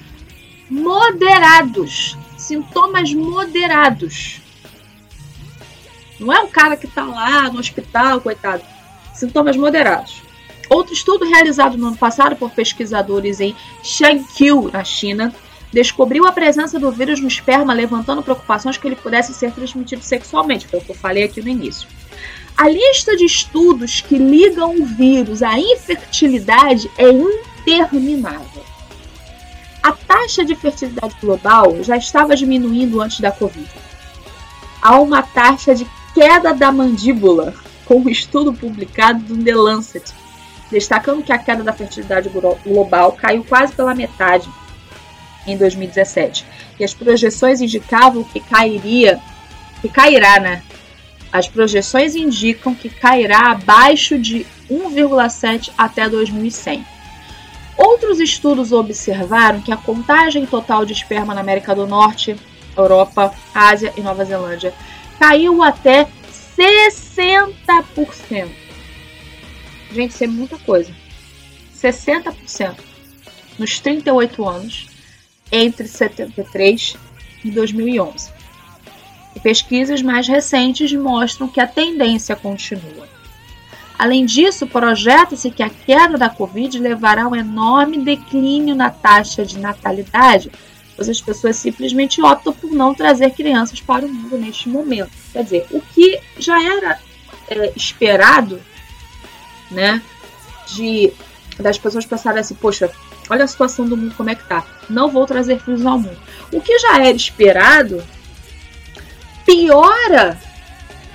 Moderados, 0.69 2.17
sintomas 2.37 3.13
moderados. 3.13 4.41
Não 6.19 6.31
é 6.31 6.39
um 6.41 6.47
cara 6.47 6.77
que 6.77 6.85
está 6.85 7.03
lá 7.03 7.49
no 7.49 7.59
hospital, 7.59 8.21
coitado. 8.21 8.63
Sintomas 9.13 9.57
moderados. 9.57 10.21
Outro 10.69 10.93
estudo 10.93 11.25
realizado 11.25 11.77
no 11.77 11.87
ano 11.87 11.97
passado 11.97 12.35
por 12.35 12.51
pesquisadores 12.51 13.39
em 13.39 13.55
Shanqiu, 13.83 14.69
na 14.71 14.83
China, 14.83 15.33
descobriu 15.71 16.27
a 16.27 16.31
presença 16.31 16.79
do 16.79 16.91
vírus 16.91 17.19
no 17.19 17.27
esperma, 17.27 17.73
levantando 17.73 18.21
preocupações 18.21 18.77
que 18.77 18.87
ele 18.87 18.95
pudesse 18.95 19.33
ser 19.33 19.51
transmitido 19.51 20.03
sexualmente, 20.03 20.67
foi 20.67 20.79
o 20.79 20.81
que 20.81 20.91
eu 20.91 20.95
falei 20.95 21.23
aqui 21.23 21.41
no 21.41 21.49
início. 21.49 21.87
A 22.57 22.67
lista 22.67 23.15
de 23.15 23.25
estudos 23.25 24.01
que 24.01 24.17
ligam 24.17 24.75
o 24.75 24.85
vírus 24.85 25.41
à 25.41 25.57
infertilidade 25.57 26.91
é 26.97 27.09
interminável. 27.09 28.63
A 29.81 29.93
taxa 29.93 30.45
de 30.45 30.53
fertilidade 30.55 31.15
global 31.19 31.81
já 31.81 31.97
estava 31.97 32.35
diminuindo 32.35 33.01
antes 33.01 33.19
da 33.19 33.31
Covid. 33.31 33.67
Há 34.81 34.99
uma 34.99 35.23
taxa 35.23 35.73
de 35.73 35.87
queda 36.13 36.53
da 36.53 36.71
mandíbula, 36.71 37.55
com 37.85 37.95
um 37.95 38.09
estudo 38.09 38.53
publicado 38.53 39.33
no 39.33 39.43
The 39.43 39.55
Lancet, 39.55 40.13
destacando 40.69 41.23
que 41.23 41.33
a 41.33 41.37
queda 41.37 41.63
da 41.63 41.73
fertilidade 41.73 42.29
global 42.63 43.13
caiu 43.13 43.43
quase 43.43 43.73
pela 43.73 43.95
metade 43.95 44.47
em 45.45 45.57
2017. 45.57 46.45
E 46.79 46.83
as 46.83 46.93
projeções 46.93 47.61
indicavam 47.61 48.23
que 48.23 48.39
cairia, 48.39 49.19
que 49.81 49.89
cairá, 49.89 50.39
né? 50.39 50.63
As 51.31 51.47
projeções 51.47 52.15
indicam 52.15 52.75
que 52.75 52.89
cairá 52.89 53.51
abaixo 53.51 54.19
de 54.19 54.45
1,7 54.69 55.71
até 55.77 56.09
2100. 56.09 56.85
Outros 57.77 58.19
estudos 58.19 58.71
observaram 58.71 59.61
que 59.61 59.71
a 59.71 59.77
contagem 59.77 60.45
total 60.45 60.85
de 60.85 60.93
esperma 60.93 61.33
na 61.33 61.41
América 61.41 61.73
do 61.73 61.87
Norte, 61.87 62.35
Europa, 62.77 63.33
Ásia 63.55 63.93
e 63.97 64.01
Nova 64.01 64.25
Zelândia 64.25 64.73
caiu 65.17 65.63
até 65.63 66.07
60%. 66.57 68.49
Gente, 69.93 70.11
isso 70.11 70.23
é 70.23 70.27
muita 70.27 70.57
coisa. 70.57 70.91
60% 71.75 72.75
nos 73.57 73.79
38 73.79 74.47
anos 74.47 74.90
entre 75.51 75.87
73 75.87 76.95
e 77.43 77.51
2011. 77.51 78.29
E 79.35 79.39
pesquisas 79.39 80.01
mais 80.01 80.27
recentes 80.27 80.93
mostram 80.93 81.47
que 81.47 81.59
a 81.59 81.67
tendência 81.67 82.35
continua. 82.35 83.09
Além 83.97 84.25
disso, 84.25 84.65
projeta-se 84.65 85.51
que 85.51 85.61
a 85.61 85.69
queda 85.69 86.17
da 86.17 86.29
Covid 86.29 86.79
levará 86.79 87.23
a 87.23 87.27
um 87.27 87.35
enorme 87.35 87.99
declínio 87.99 88.75
na 88.75 88.89
taxa 88.89 89.45
de 89.45 89.59
natalidade, 89.59 90.51
pois 90.95 91.07
as 91.07 91.21
pessoas 91.21 91.57
simplesmente 91.57 92.21
optam 92.21 92.51
por 92.51 92.71
não 92.71 92.95
trazer 92.95 93.29
crianças 93.31 93.79
para 93.79 94.05
o 94.05 94.09
mundo 94.09 94.37
neste 94.37 94.67
momento. 94.69 95.11
Quer 95.31 95.43
dizer, 95.43 95.67
o 95.69 95.79
que 95.81 96.19
já 96.39 96.61
era 96.63 96.99
é, 97.47 97.71
esperado, 97.75 98.59
né, 99.69 100.01
de 100.73 101.13
das 101.59 101.77
pessoas 101.77 102.05
pensarem 102.05 102.39
assim, 102.39 102.55
poxa, 102.55 102.89
Olha 103.31 103.45
a 103.45 103.47
situação 103.47 103.87
do 103.87 103.95
mundo 103.95 104.13
como 104.15 104.29
é 104.29 104.35
que 104.35 104.43
tá. 104.43 104.61
Não 104.89 105.09
vou 105.09 105.25
trazer 105.25 105.57
filhos 105.61 105.85
ao 105.85 105.97
mundo. 105.97 106.19
O 106.51 106.59
que 106.59 106.77
já 106.79 106.97
era 106.97 107.15
esperado 107.15 108.03
piora 109.45 110.37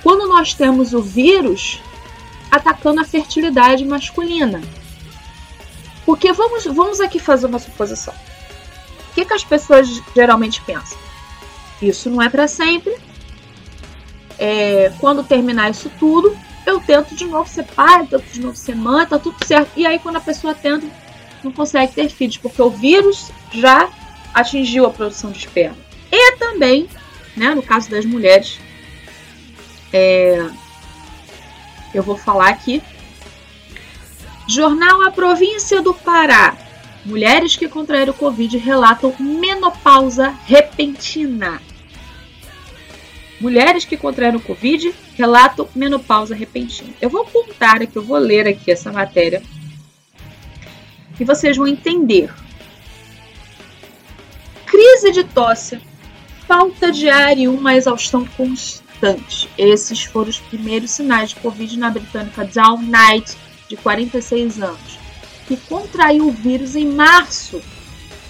quando 0.01 0.27
nós 0.27 0.51
temos 0.51 0.95
o 0.95 1.01
vírus 1.01 1.79
atacando 2.49 3.01
a 3.01 3.05
fertilidade 3.05 3.85
masculina. 3.85 4.59
Porque 6.07 6.33
vamos, 6.33 6.65
vamos 6.65 6.99
aqui 6.99 7.19
fazer 7.19 7.45
uma 7.45 7.59
suposição. 7.59 8.15
O 9.11 9.13
que, 9.13 9.23
que 9.23 9.33
as 9.33 9.43
pessoas 9.43 9.87
geralmente 10.15 10.59
pensam? 10.61 10.97
Isso 11.79 12.09
não 12.09 12.19
é 12.19 12.29
para 12.29 12.47
sempre. 12.47 12.97
É, 14.39 14.91
quando 14.99 15.23
terminar 15.23 15.69
isso 15.69 15.91
tudo, 15.99 16.35
eu 16.65 16.79
tento 16.79 17.13
de 17.13 17.25
novo 17.25 17.47
ser 17.47 17.63
pai, 17.63 18.07
tento 18.07 18.25
de 18.31 18.41
novo 18.41 18.55
ser 18.55 18.75
mãe, 18.75 19.05
tá 19.05 19.19
tudo 19.19 19.37
certo. 19.45 19.69
E 19.75 19.85
aí, 19.85 19.99
quando 19.99 20.15
a 20.15 20.21
pessoa 20.21 20.55
tenta, 20.55 20.87
não 21.43 21.51
consegue 21.51 21.93
ter 21.93 22.09
filhos, 22.09 22.37
porque 22.37 22.61
o 22.61 22.69
vírus 22.69 23.31
já 23.51 23.89
atingiu 24.33 24.85
a 24.85 24.91
produção 24.91 25.31
de 25.31 25.39
esperma. 25.39 25.77
E 26.11 26.35
também, 26.37 26.87
né, 27.35 27.53
no 27.53 27.61
caso 27.61 27.89
das 27.89 28.05
mulheres, 28.05 28.59
é, 29.91 30.49
eu 31.93 32.03
vou 32.03 32.17
falar 32.17 32.49
aqui. 32.49 32.81
Jornal 34.47 35.01
A 35.03 35.11
Província 35.11 35.81
do 35.81 35.93
Pará. 35.93 36.57
Mulheres 37.05 37.55
que 37.55 37.67
contraíram 37.67 38.13
Covid 38.13 38.57
relatam 38.57 39.15
menopausa 39.19 40.35
repentina. 40.45 41.61
Mulheres 43.39 43.85
que 43.85 43.95
contraíram 43.95 44.39
Covid 44.39 44.93
relatam 45.15 45.69
menopausa 45.75 46.35
repentina. 46.35 46.93
Eu 46.99 47.09
vou 47.09 47.25
contar 47.25 47.81
aqui, 47.81 47.95
eu 47.95 48.03
vou 48.03 48.17
ler 48.17 48.47
aqui 48.47 48.71
essa 48.71 48.91
matéria 48.91 49.41
e 51.19 51.25
vocês 51.25 51.57
vão 51.57 51.67
entender. 51.67 52.33
Crise 54.65 55.11
de 55.11 55.23
tosse, 55.23 55.79
falta 56.47 56.91
de 56.91 57.09
ar 57.09 57.37
e 57.37 57.47
uma 57.47 57.75
exaustão 57.75 58.25
constante. 58.37 59.49
Esses 59.57 60.03
foram 60.03 60.29
os 60.29 60.39
primeiros 60.39 60.91
sinais 60.91 61.29
de 61.29 61.35
Covid 61.37 61.77
na 61.77 61.89
britânica 61.89 62.45
Down 62.45 62.81
Knight, 62.81 63.37
de 63.67 63.75
46 63.75 64.61
anos, 64.61 64.99
que 65.47 65.57
contraiu 65.57 66.27
o 66.27 66.31
vírus 66.31 66.75
em 66.75 66.85
março 66.85 67.61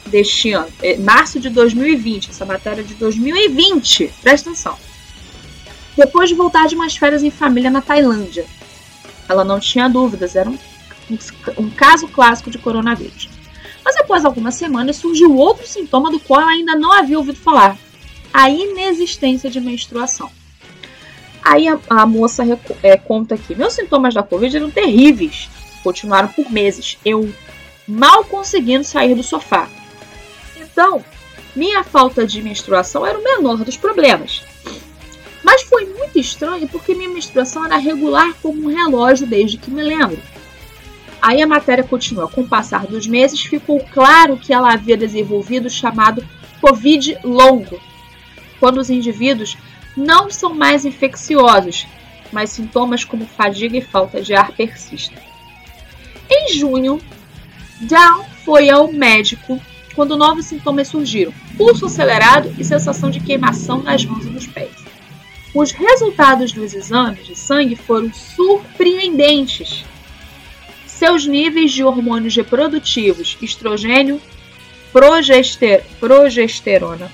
deste 0.08 0.54
ano, 0.54 0.72
é, 0.82 0.98
março 0.98 1.40
de 1.40 1.50
2020, 1.50 2.30
essa 2.30 2.46
matéria 2.46 2.84
de 2.84 2.94
2020, 2.96 4.14
presta 4.22 4.50
atenção. 4.50 4.78
Depois 5.96 6.30
de 6.30 6.36
voltar 6.36 6.68
de 6.68 6.76
umas 6.76 6.96
férias 6.96 7.24
em 7.24 7.32
família 7.32 7.70
na 7.70 7.82
Tailândia. 7.82 8.46
Ela 9.28 9.44
não 9.44 9.60
tinha 9.60 9.90
dúvidas, 9.90 10.36
era 10.36 10.50
um 10.50 10.58
um 11.58 11.70
caso 11.70 12.08
clássico 12.08 12.50
de 12.50 12.58
coronavírus. 12.58 13.30
Mas 13.84 13.96
após 13.98 14.26
algumas 14.26 14.56
semanas 14.56 14.98
surgiu 14.98 15.36
outro 15.36 15.66
sintoma 15.66 16.12
do 16.12 16.20
qual 16.20 16.46
ainda 16.46 16.76
não 16.76 16.92
havia 16.92 17.18
ouvido 17.18 17.38
falar: 17.38 17.78
a 18.34 18.50
inexistência 18.50 19.50
de 19.50 19.62
menstruação. 19.62 20.30
Aí 21.44 21.68
a, 21.68 21.80
a 21.90 22.06
moça 22.06 22.44
é, 22.84 22.98
conta 22.98 23.36
aqui: 23.36 23.56
meus 23.56 23.74
sintomas 23.74 24.14
da 24.14 24.24
Covid 24.24 24.58
eram 24.58 24.70
terríveis, 24.70 25.50
continuaram 25.84 26.28
por 26.28 26.52
meses, 26.52 26.98
eu 27.06 27.32
mal 27.88 28.26
conseguindo 28.26 28.84
sair 28.84 29.16
do 29.16 29.24
sofá. 29.24 29.70
Então, 30.58 31.04
minha 31.56 31.84
falta 31.84 32.28
de 32.28 32.42
menstruação 32.42 33.06
era 33.06 33.18
o 33.18 33.24
menor 33.24 33.64
dos 33.64 33.78
problemas. 33.78 34.44
Mas 35.42 35.64
foi 35.64 35.86
muito 35.86 36.20
estranho 36.20 36.68
porque 36.68 36.94
minha 36.94 37.10
menstruação 37.10 37.66
era 37.66 37.78
regular 37.78 38.34
como 38.42 38.66
um 38.66 38.76
relógio 38.76 39.26
desde 39.26 39.58
que 39.58 39.72
me 39.72 39.82
lembro. 39.82 40.22
Aí 41.22 41.42
a 41.42 41.48
matéria 41.48 41.84
continua. 41.84 42.28
Com 42.28 42.42
o 42.42 42.48
passar 42.48 42.86
dos 42.86 43.08
meses, 43.08 43.42
ficou 43.42 43.80
claro 43.94 44.38
que 44.38 44.54
ela 44.54 44.74
havia 44.74 44.98
desenvolvido 44.98 45.66
o 45.66 45.70
chamado 45.70 46.26
Covid 46.62 47.18
longo, 47.24 47.80
quando 48.60 48.78
os 48.78 48.90
indivíduos 48.90 49.58
não 49.96 50.30
são 50.30 50.54
mais 50.54 50.86
infecciosos, 50.86 51.88
mas 52.32 52.52
sintomas 52.52 53.04
como 53.04 53.26
fadiga 53.26 53.78
e 53.78 53.82
falta 53.82 54.22
de 54.22 54.34
ar 54.34 54.52
persistem. 54.52 55.18
Em 56.30 56.54
junho, 56.54 57.00
Down 57.82 58.26
foi 58.44 58.70
ao 58.70 58.92
médico 58.92 59.60
quando 59.96 60.18
novos 60.18 60.46
sintomas 60.46 60.88
surgiram: 60.88 61.34
pulso 61.58 61.86
acelerado 61.86 62.54
e 62.58 62.64
sensação 62.64 63.10
de 63.10 63.20
queimação 63.20 63.82
nas 63.82 64.06
mãos 64.06 64.26
e 64.26 64.30
nos 64.30 64.48
pés. 64.48 64.72
Os 65.54 65.72
resultados 65.72 66.52
dos 66.52 66.74
exames 66.74 67.26
de 67.26 67.36
sangue 67.36 67.76
foram 67.76 68.12
surpreendentes. 68.14 69.86
Seus 70.98 71.28
níveis 71.28 71.72
de 71.74 71.84
hormônios 71.84 72.36
reprodutivos, 72.36 73.38
estrogênio, 73.40 74.20
progester 74.92 75.86
progesterona 76.00 77.12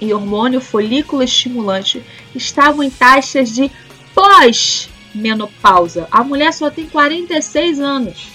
e 0.00 0.14
hormônio 0.14 0.58
folículo 0.58 1.22
estimulante 1.22 2.02
estavam 2.34 2.82
em 2.82 2.88
taxas 2.88 3.54
de 3.54 3.70
pós-menopausa. 4.14 6.08
A 6.10 6.24
mulher 6.24 6.50
só 6.54 6.70
tem 6.70 6.86
46 6.86 7.78
anos. 7.78 8.28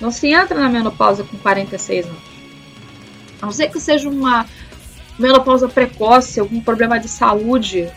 Não 0.00 0.12
se 0.12 0.28
entra 0.28 0.60
na 0.60 0.68
menopausa 0.68 1.24
com 1.24 1.36
46 1.38 2.06
anos. 2.06 2.22
A 3.42 3.46
não 3.46 3.52
ser 3.52 3.66
que 3.68 3.80
seja 3.80 4.08
uma 4.08 4.46
menopausa 5.18 5.68
precoce, 5.68 6.38
algum 6.38 6.60
problema 6.60 7.00
de 7.00 7.08
saúde. 7.08 7.90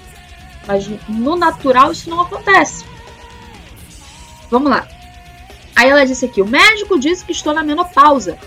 Mas 0.66 0.90
no 1.08 1.36
natural 1.36 1.92
isso 1.92 2.10
não 2.10 2.22
acontece. 2.22 2.92
Vamos 4.54 4.70
lá. 4.70 4.88
Aí 5.76 5.90
ela 5.90 6.06
disse 6.06 6.26
aqui: 6.26 6.40
o 6.40 6.46
médico 6.46 7.00
disse 7.00 7.26
que 7.26 7.32
estou 7.32 7.56
na 7.56 7.64
menopausa. 7.64 8.38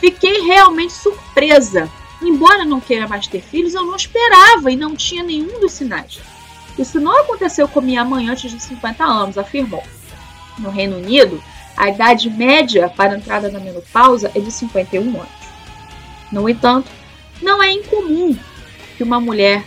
Fiquei 0.00 0.40
realmente 0.40 0.92
surpresa. 0.94 1.88
Embora 2.20 2.64
não 2.64 2.80
queira 2.80 3.06
mais 3.06 3.28
ter 3.28 3.40
filhos, 3.40 3.72
eu 3.72 3.84
não 3.84 3.94
esperava 3.94 4.68
e 4.68 4.74
não 4.74 4.96
tinha 4.96 5.22
nenhum 5.22 5.60
dos 5.60 5.70
sinais. 5.70 6.18
Isso 6.76 6.98
não 6.98 7.20
aconteceu 7.20 7.68
com 7.68 7.80
minha 7.80 8.04
mãe 8.04 8.28
antes 8.28 8.50
de 8.50 8.60
50 8.60 9.04
anos, 9.04 9.38
afirmou. 9.38 9.84
No 10.58 10.70
Reino 10.70 10.96
Unido, 10.96 11.40
a 11.76 11.88
idade 11.88 12.28
média 12.28 12.88
para 12.88 13.12
a 13.12 13.16
entrada 13.16 13.48
na 13.48 13.60
menopausa 13.60 14.32
é 14.34 14.40
de 14.40 14.50
51 14.50 15.02
anos. 15.02 15.28
No 16.32 16.48
entanto, 16.48 16.90
não 17.40 17.62
é 17.62 17.70
incomum 17.70 18.36
que 18.96 19.04
uma 19.04 19.20
mulher 19.20 19.64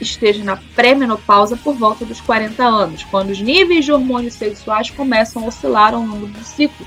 esteja 0.00 0.42
na 0.42 0.56
pré-menopausa 0.74 1.56
por 1.56 1.74
volta 1.74 2.04
dos 2.04 2.20
40 2.20 2.62
anos, 2.64 3.04
quando 3.04 3.30
os 3.30 3.40
níveis 3.40 3.84
de 3.84 3.92
hormônios 3.92 4.34
sexuais 4.34 4.90
começam 4.90 5.44
a 5.44 5.46
oscilar 5.46 5.94
ao 5.94 6.02
longo 6.02 6.26
do 6.26 6.44
ciclo, 6.44 6.86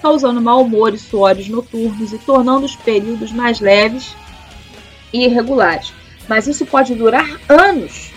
causando 0.00 0.40
mau 0.40 0.62
humor 0.62 0.94
e 0.94 0.98
suores 0.98 1.48
noturnos 1.48 2.12
e 2.12 2.18
tornando 2.18 2.66
os 2.66 2.76
períodos 2.76 3.32
mais 3.32 3.60
leves 3.60 4.14
e 5.12 5.24
irregulares. 5.24 5.92
Mas 6.28 6.46
isso 6.46 6.66
pode 6.66 6.94
durar 6.94 7.40
anos, 7.48 8.12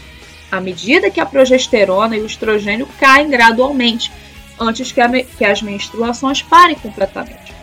à 0.52 0.60
medida 0.60 1.10
que 1.10 1.20
a 1.20 1.26
progesterona 1.26 2.16
e 2.16 2.22
o 2.22 2.26
estrogênio 2.26 2.88
caem 3.00 3.30
gradualmente, 3.30 4.12
antes 4.60 4.92
que, 4.92 5.02
que 5.38 5.46
as 5.46 5.62
menstruações 5.62 6.42
parem 6.42 6.76
completamente. 6.76 7.54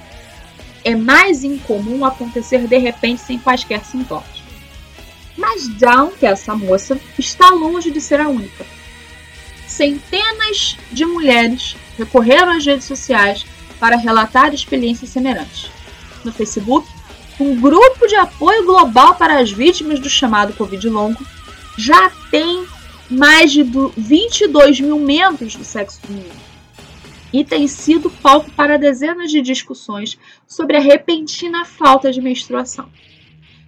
É 0.85 0.94
mais 0.94 1.44
incomum 1.44 2.04
acontecer 2.04 2.66
de 2.66 2.76
repente 2.76 3.22
sem 3.22 3.38
quaisquer 3.38 3.85
sintomas. 3.85 4.41
Mas 5.37 5.68
Dawn, 5.68 6.11
que 6.12 6.27
é 6.27 6.31
essa 6.31 6.55
moça, 6.55 6.99
está 7.18 7.51
longe 7.51 7.90
de 7.90 8.01
ser 8.01 8.21
a 8.21 8.29
única. 8.29 8.66
Centenas 9.66 10.77
de 10.90 11.05
mulheres 11.07 11.77
recorreram 11.97 12.53
às 12.53 12.64
redes 12.64 12.85
sociais 12.85 13.47
para 13.81 13.97
relatar 13.97 14.53
experiências 14.53 15.11
semelhantes. 15.11 15.71
No 16.25 16.33
Facebook, 16.33 16.87
um 17.40 17.59
grupo 17.61 18.07
de 18.07 18.14
apoio 18.14 18.64
global 18.64 19.14
para 19.14 19.40
as 19.40 19.51
vítimas 19.51 19.99
do 19.99 20.09
chamado 20.09 20.53
Covid 20.53 20.88
longo 20.88 21.25
já 21.77 22.11
tem 22.31 22.66
mais 23.11 23.51
de 23.51 23.64
22 23.97 24.81
mil 24.81 24.99
membros 24.99 25.55
do 25.57 25.64
sexo 25.64 26.01
feminino 26.01 26.53
e 27.33 27.45
tem 27.45 27.66
sido 27.66 28.11
palco 28.11 28.51
para 28.53 28.79
dezenas 28.79 29.31
de 29.31 29.40
discussões 29.40 30.18
sobre 30.47 30.77
a 30.77 30.81
repentina 30.81 31.64
falta 31.64 32.12
de 32.12 32.21
menstruação 32.21 32.88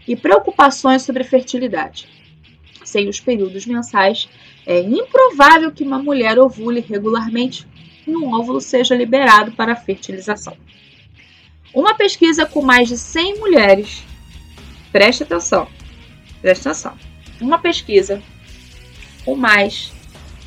e 0.07 0.15
preocupações 0.15 1.03
sobre 1.03 1.25
fertilidade. 1.25 2.09
Sem 2.85 3.09
os 3.09 3.21
períodos 3.21 3.67
mensais, 3.67 4.29
é 4.67 4.81
improvável 4.81 5.73
que 5.73 5.83
uma 5.83 5.99
mulher 5.99 6.39
ovule 6.39 6.81
regularmente 6.81 7.67
e 8.07 8.15
um 8.15 8.33
óvulo 8.33 8.61
seja 8.61 8.95
liberado 8.95 9.53
para 9.53 9.77
fertilização. 9.77 10.57
Uma 11.73 11.95
pesquisa 11.95 12.47
com 12.47 12.63
mais 12.63 12.89
de 12.89 12.97
100 12.97 13.39
mulheres, 13.39 14.05
preste 14.93 15.23
atenção, 15.23 15.67
preste 16.41 16.69
atenção, 16.69 16.97
uma 17.41 17.59
pesquisa 17.59 18.23
com 19.25 19.35
mais 19.35 19.93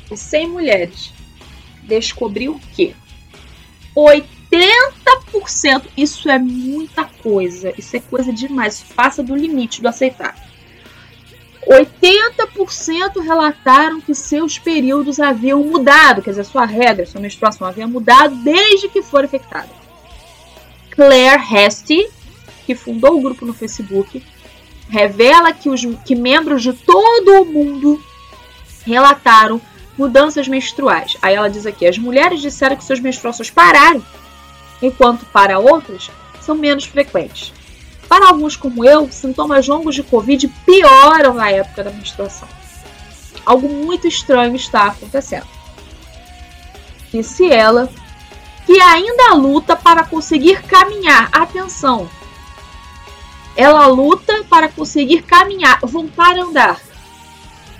de 0.08 0.16
100 0.16 0.48
mulheres 0.48 1.12
descobriu 1.82 2.60
que 2.74 2.94
80%. 4.50 5.84
Isso 5.96 6.28
é 6.28 6.38
muita 6.38 7.04
coisa. 7.04 7.72
Isso 7.76 7.96
é 7.96 8.00
coisa 8.00 8.32
demais. 8.32 8.82
Passa 8.94 9.22
do 9.22 9.36
limite 9.36 9.82
do 9.82 9.88
aceitar. 9.88 10.34
80% 11.66 13.22
relataram 13.22 14.00
que 14.00 14.14
seus 14.14 14.58
períodos 14.58 15.20
haviam 15.20 15.62
mudado, 15.62 16.22
quer 16.22 16.30
dizer, 16.30 16.44
sua 16.44 16.64
regra, 16.64 17.04
sua 17.04 17.20
menstruação 17.20 17.66
havia 17.66 17.86
mudado 17.86 18.36
desde 18.36 18.88
que 18.88 19.02
foi 19.02 19.24
infectada. 19.24 19.68
Claire 20.90 21.42
Hesty, 21.54 22.08
que 22.64 22.74
fundou 22.74 23.18
o 23.18 23.20
grupo 23.20 23.44
no 23.44 23.52
Facebook, 23.52 24.24
revela 24.88 25.52
que, 25.52 25.68
os, 25.68 25.82
que 26.06 26.14
membros 26.14 26.62
de 26.62 26.72
todo 26.72 27.42
o 27.42 27.44
mundo 27.44 28.02
relataram 28.86 29.60
mudanças 29.96 30.48
menstruais. 30.48 31.18
Aí 31.20 31.34
ela 31.34 31.50
diz 31.50 31.66
aqui: 31.66 31.86
as 31.86 31.98
mulheres 31.98 32.40
disseram 32.40 32.76
que 32.76 32.84
suas 32.84 33.00
menstruações 33.00 33.50
pararam, 33.50 34.02
enquanto 34.82 35.26
para 35.26 35.58
outras 35.58 36.10
são 36.40 36.54
menos 36.54 36.84
frequentes. 36.84 37.52
Para 38.08 38.28
alguns, 38.28 38.56
como 38.56 38.84
eu, 38.84 39.10
sintomas 39.10 39.68
longos 39.68 39.94
de 39.94 40.02
Covid 40.02 40.48
pioram 40.64 41.34
na 41.34 41.50
época 41.50 41.84
da 41.84 41.90
menstruação. 41.90 42.48
Algo 43.44 43.68
muito 43.68 44.08
estranho 44.08 44.56
está 44.56 44.86
acontecendo. 44.86 45.46
Disse 47.12 47.50
ela, 47.50 47.90
que 48.66 48.80
ainda 48.80 49.34
luta 49.34 49.74
para 49.74 50.04
conseguir 50.04 50.62
caminhar. 50.62 51.28
Atenção! 51.32 52.08
Ela 53.56 53.86
luta 53.86 54.44
para 54.44 54.68
conseguir 54.68 55.22
caminhar, 55.22 55.80
voltar 55.82 56.38
a 56.38 56.42
andar, 56.42 56.80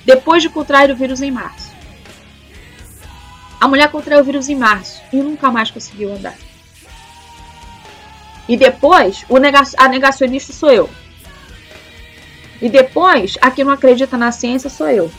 depois 0.04 0.42
de 0.42 0.48
contrair 0.48 0.90
o 0.90 0.96
vírus 0.96 1.22
em 1.22 1.30
março. 1.30 1.70
A 3.60 3.68
mulher 3.68 3.90
contraiu 3.90 4.22
o 4.22 4.24
vírus 4.24 4.48
em 4.48 4.56
março 4.56 5.02
e 5.12 5.16
nunca 5.16 5.50
mais 5.50 5.70
conseguiu 5.70 6.12
andar. 6.12 6.47
E 8.48 8.56
depois, 8.56 9.24
o 9.28 9.36
a 9.36 9.88
negacionista 9.88 10.52
sou 10.52 10.70
eu. 10.70 10.90
E 12.60 12.68
depois, 12.68 13.36
a 13.40 13.50
que 13.50 13.62
não 13.62 13.72
acredita 13.72 14.16
na 14.16 14.32
ciência 14.32 14.70
sou 14.70 14.88
eu. 14.88 15.10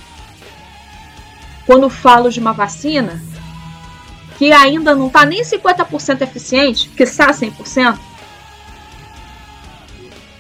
Quando 1.66 1.90
falo 1.90 2.30
de 2.30 2.40
uma 2.40 2.52
vacina 2.52 3.22
que 4.38 4.52
ainda 4.52 4.96
não 4.96 5.08
está 5.08 5.26
nem 5.26 5.44
50% 5.44 6.22
eficiente, 6.22 6.90
que 6.90 7.04
está 7.04 7.28
100%, 7.32 8.00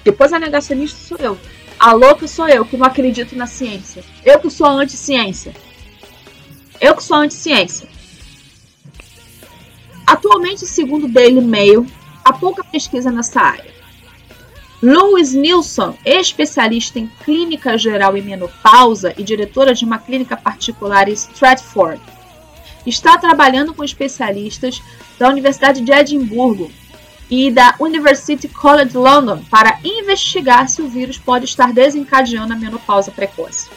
depois 0.04 0.34
a 0.34 0.40
negacionista 0.40 0.98
sou 0.98 1.18
eu. 1.18 1.38
A 1.78 1.94
louca 1.94 2.28
sou 2.28 2.48
eu, 2.48 2.66
que 2.66 2.76
não 2.76 2.86
acredito 2.86 3.36
na 3.36 3.46
ciência. 3.46 4.04
Eu 4.26 4.40
que 4.40 4.50
sou 4.50 4.68
anti-ciência. 4.68 5.54
Eu 6.82 6.96
que 6.96 7.04
sou 7.04 7.18
anti-ciência. 7.18 7.88
Atualmente, 10.08 10.66
segundo 10.66 11.08
Daily 11.08 11.42
Mail, 11.42 11.86
há 12.24 12.34
pouca 12.34 12.64
pesquisa 12.64 13.12
nessa 13.12 13.42
área. 13.42 13.80
Louise 14.82 15.38
Nilsson, 15.38 15.98
especialista 16.06 17.00
em 17.00 17.08
clínica 17.26 17.78
geral 17.78 18.16
e 18.16 18.22
menopausa 18.22 19.14
e 19.18 19.24
diretora 19.24 19.74
de 19.74 19.84
uma 19.84 19.98
clínica 19.98 20.38
particular 20.38 21.10
em 21.10 21.14
Stratford, 21.14 22.02
está 22.86 23.18
trabalhando 23.18 23.74
com 23.74 23.84
especialistas 23.84 24.82
da 25.18 25.28
Universidade 25.28 25.82
de 25.82 25.92
Edimburgo 25.92 26.72
e 27.30 27.52
da 27.52 27.76
University 27.80 28.48
College 28.48 28.98
London 28.98 29.44
para 29.52 29.78
investigar 29.84 30.68
se 30.70 30.82
o 30.82 30.88
vírus 30.88 31.18
pode 31.18 31.46
estar 31.46 31.74
desencadeando 31.74 32.54
a 32.54 32.56
menopausa 32.56 33.12
precoce. 33.12 33.70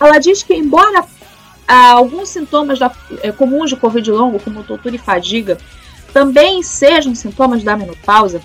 Ela 0.00 0.18
diz 0.18 0.44
que, 0.44 0.54
embora 0.54 1.04
alguns 1.66 2.30
sintomas 2.30 2.78
da, 2.78 2.90
é, 3.22 3.30
comuns 3.30 3.70
de 3.70 3.76
Covid 3.76 4.10
longo, 4.10 4.40
como 4.40 4.62
tontura 4.62 4.94
e 4.94 4.98
fadiga, 4.98 5.58
também 6.18 6.64
sejam 6.64 7.14
sintomas 7.14 7.62
da 7.62 7.76
menopausa, 7.76 8.42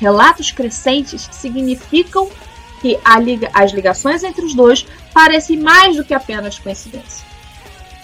relatos 0.00 0.50
crescentes 0.50 1.28
significam 1.30 2.28
que 2.80 2.98
liga, 3.22 3.48
as 3.54 3.70
ligações 3.70 4.24
entre 4.24 4.44
os 4.44 4.54
dois 4.54 4.84
parecem 5.14 5.56
mais 5.56 5.94
do 5.94 6.04
que 6.04 6.12
apenas 6.12 6.58
coincidência. 6.58 7.24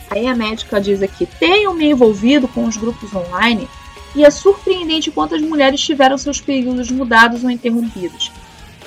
Aí 0.08 0.28
a 0.28 0.36
médica 0.36 0.80
diz 0.80 1.02
aqui: 1.02 1.26
tenho 1.26 1.74
me 1.74 1.90
envolvido 1.90 2.46
com 2.46 2.64
os 2.64 2.76
grupos 2.76 3.12
online 3.12 3.68
e 4.14 4.24
é 4.24 4.30
surpreendente 4.30 5.10
quantas 5.10 5.42
mulheres 5.42 5.80
tiveram 5.80 6.16
seus 6.16 6.40
períodos 6.40 6.88
mudados 6.88 7.42
ou 7.42 7.50
interrompidos. 7.50 8.30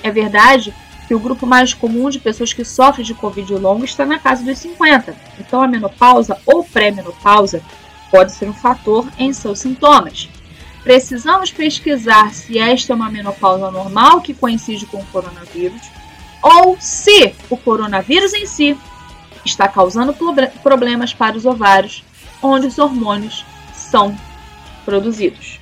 É 0.01 0.09
verdade 0.09 0.73
que 1.09 1.13
o 1.13 1.19
grupo 1.19 1.45
mais 1.45 1.73
comum 1.73 2.09
de 2.09 2.19
pessoas 2.19 2.53
que 2.53 2.63
sofrem 2.63 3.05
de 3.05 3.13
Covid 3.13 3.53
longo 3.55 3.83
está 3.83 4.05
na 4.05 4.17
casa 4.17 4.45
dos 4.45 4.59
50. 4.59 5.13
Então 5.41 5.61
a 5.61 5.67
menopausa 5.67 6.37
ou 6.45 6.63
pré-menopausa 6.63 7.61
pode 8.15 8.31
ser 8.31 8.47
um 8.47 8.53
fator 8.53 9.05
em 9.19 9.33
seus 9.33 9.59
sintomas. 9.59 10.29
precisamos 10.85 11.51
pesquisar 11.51 12.33
se 12.33 12.57
esta 12.57 12.93
é 12.93 12.95
uma 12.95 13.09
menopausa 13.09 13.69
normal 13.69 14.21
que 14.21 14.33
coincide 14.33 14.85
com 14.85 14.99
o 14.99 15.05
coronavírus 15.07 15.81
ou 16.41 16.77
se 16.79 17.35
o 17.49 17.57
coronavírus 17.57 18.33
em 18.33 18.45
si 18.45 18.77
está 19.43 19.67
causando 19.67 20.15
problemas 20.63 21.13
para 21.13 21.35
os 21.35 21.45
ovários, 21.45 22.05
onde 22.41 22.67
os 22.67 22.79
hormônios 22.79 23.45
são 23.73 24.17
produzidos. 24.85 25.59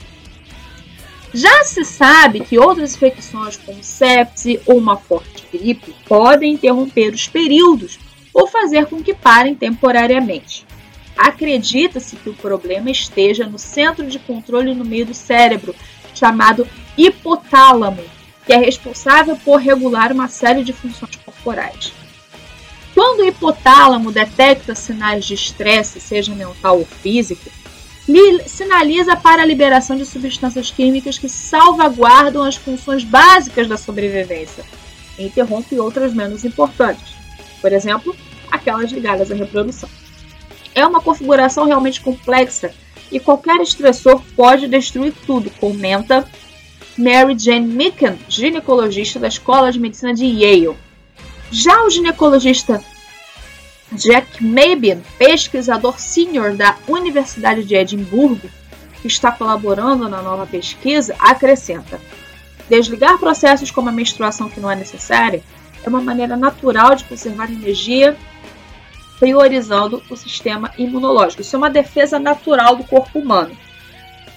Já 1.34 1.63
se 1.63 1.84
sabe 1.84 2.42
que 2.42 2.60
outras 2.60 2.94
infecções, 2.94 3.58
como 3.58 3.84
sepse 3.84 4.62
ou 4.68 4.78
uma 4.78 4.96
forte 4.96 5.44
gripe, 5.52 5.96
podem 6.08 6.54
interromper 6.54 7.16
os 7.16 7.28
períodos 7.28 7.98
ou 8.32 8.46
fazer 8.46 8.86
com 8.86 9.02
que 9.02 9.16
parem 9.16 9.56
temporariamente. 9.56 10.68
Acredita-se 11.17 12.15
que 12.15 12.30
o 12.30 12.34
problema 12.34 12.89
esteja 12.89 13.45
no 13.45 13.60
centro 13.60 14.08
de 14.08 14.19
controle 14.19 14.73
no 14.73 14.86
meio 14.86 15.06
do 15.06 15.13
cérebro, 15.13 15.76
chamado 16.13 16.67
hipotálamo, 16.97 18.04
que 18.45 18.54
é 18.54 18.58
responsável 18.58 19.38
por 19.38 19.58
regular 19.58 20.12
uma 20.12 20.28
série 20.28 20.63
de 20.63 20.73
funções 20.73 21.15
corporais. 21.17 21.93
Quando 22.93 23.21
o 23.21 23.26
hipotálamo 23.26 24.12
detecta 24.12 24.76
sinais 24.76 25.26
de 25.26 25.34
estresse, 25.34 25.99
seja 25.99 26.36
mental 26.36 26.80
ou 26.80 26.86
físico, 26.86 27.49
sinaliza 28.45 29.15
para 29.15 29.41
a 29.41 29.45
liberação 29.45 29.95
de 29.95 30.06
substâncias 30.06 30.69
químicas 30.69 31.17
que 31.17 31.30
salvaguardam 31.30 32.43
as 32.43 32.56
funções 32.56 33.04
básicas 33.04 33.67
da 33.67 33.78
sobrevivência 33.78 34.63
e 35.17 35.26
interrompe 35.26 35.80
outras 35.80 36.13
menos 36.13 36.43
importantes, 36.43 37.15
por 37.62 37.71
exemplo, 37.71 38.15
aquelas 38.52 38.91
ligadas 38.91 39.32
à 39.32 39.36
reprodução. 39.36 39.89
É 40.76 40.86
uma 40.86 41.02
configuração 41.02 41.66
realmente 41.66 42.02
complexa 42.02 42.74
e 43.12 43.20
qualquer 43.20 43.62
estressor 43.62 44.22
pode 44.36 44.68
destruir 44.68 45.14
tudo, 45.26 45.50
comenta 45.52 46.28
Mary 46.98 47.38
Jane 47.38 47.68
Micken, 47.68 48.18
ginecologista 48.28 49.20
da 49.20 49.28
Escola 49.28 49.72
de 49.72 49.80
Medicina 49.80 50.14
de 50.14 50.26
Yale. 50.26 50.78
Já 51.52 51.84
o 51.84 51.90
ginecologista 51.90 52.84
Jack 53.92 54.44
Mabin, 54.44 55.02
pesquisador 55.18 56.00
sênior 56.00 56.56
da 56.56 56.76
Universidade 56.88 57.64
de 57.64 57.76
Edimburgo, 57.76 58.50
que 59.02 59.08
está 59.08 59.32
colaborando 59.32 60.10
na 60.10 60.22
nova 60.22 60.48
pesquisa, 60.48 61.16
acrescenta: 61.20 62.00
desligar 62.70 63.20
processos 63.20 63.70
como 63.70 63.90
a 63.90 63.92
menstruação 63.92 64.50
que 64.50 64.60
não 64.60 64.72
é 64.72 64.76
necessária 64.76 65.44
é 65.84 65.90
uma 65.90 66.02
maneira 66.02 66.38
natural 66.38 66.96
de 66.96 67.04
conservar 67.04 67.52
energia, 67.52 68.18
priorizando 69.19 70.02
o 70.10 70.15
sistema 70.15 70.71
imunológico. 70.78 71.41
Isso 71.41 71.56
é 71.56 71.60
uma 71.60 71.69
defesa 71.69 72.19
natural 72.19 72.76
do 72.76 72.84
corpo 72.84 73.19
humano. 73.19 73.56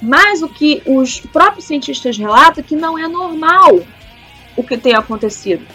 Mas 0.01 0.43
o 0.43 0.49
que 0.49 0.83
os 0.87 1.21
próprios 1.21 1.65
cientistas 1.65 2.19
relatam 2.19 2.63
é 2.63 2.67
que 2.67 2.77
não 2.77 2.99
é 2.99 3.09
normal 3.09 3.81
o 4.57 4.63
que 4.63 4.77
tem 4.77 4.95
acontecido. 4.95 5.67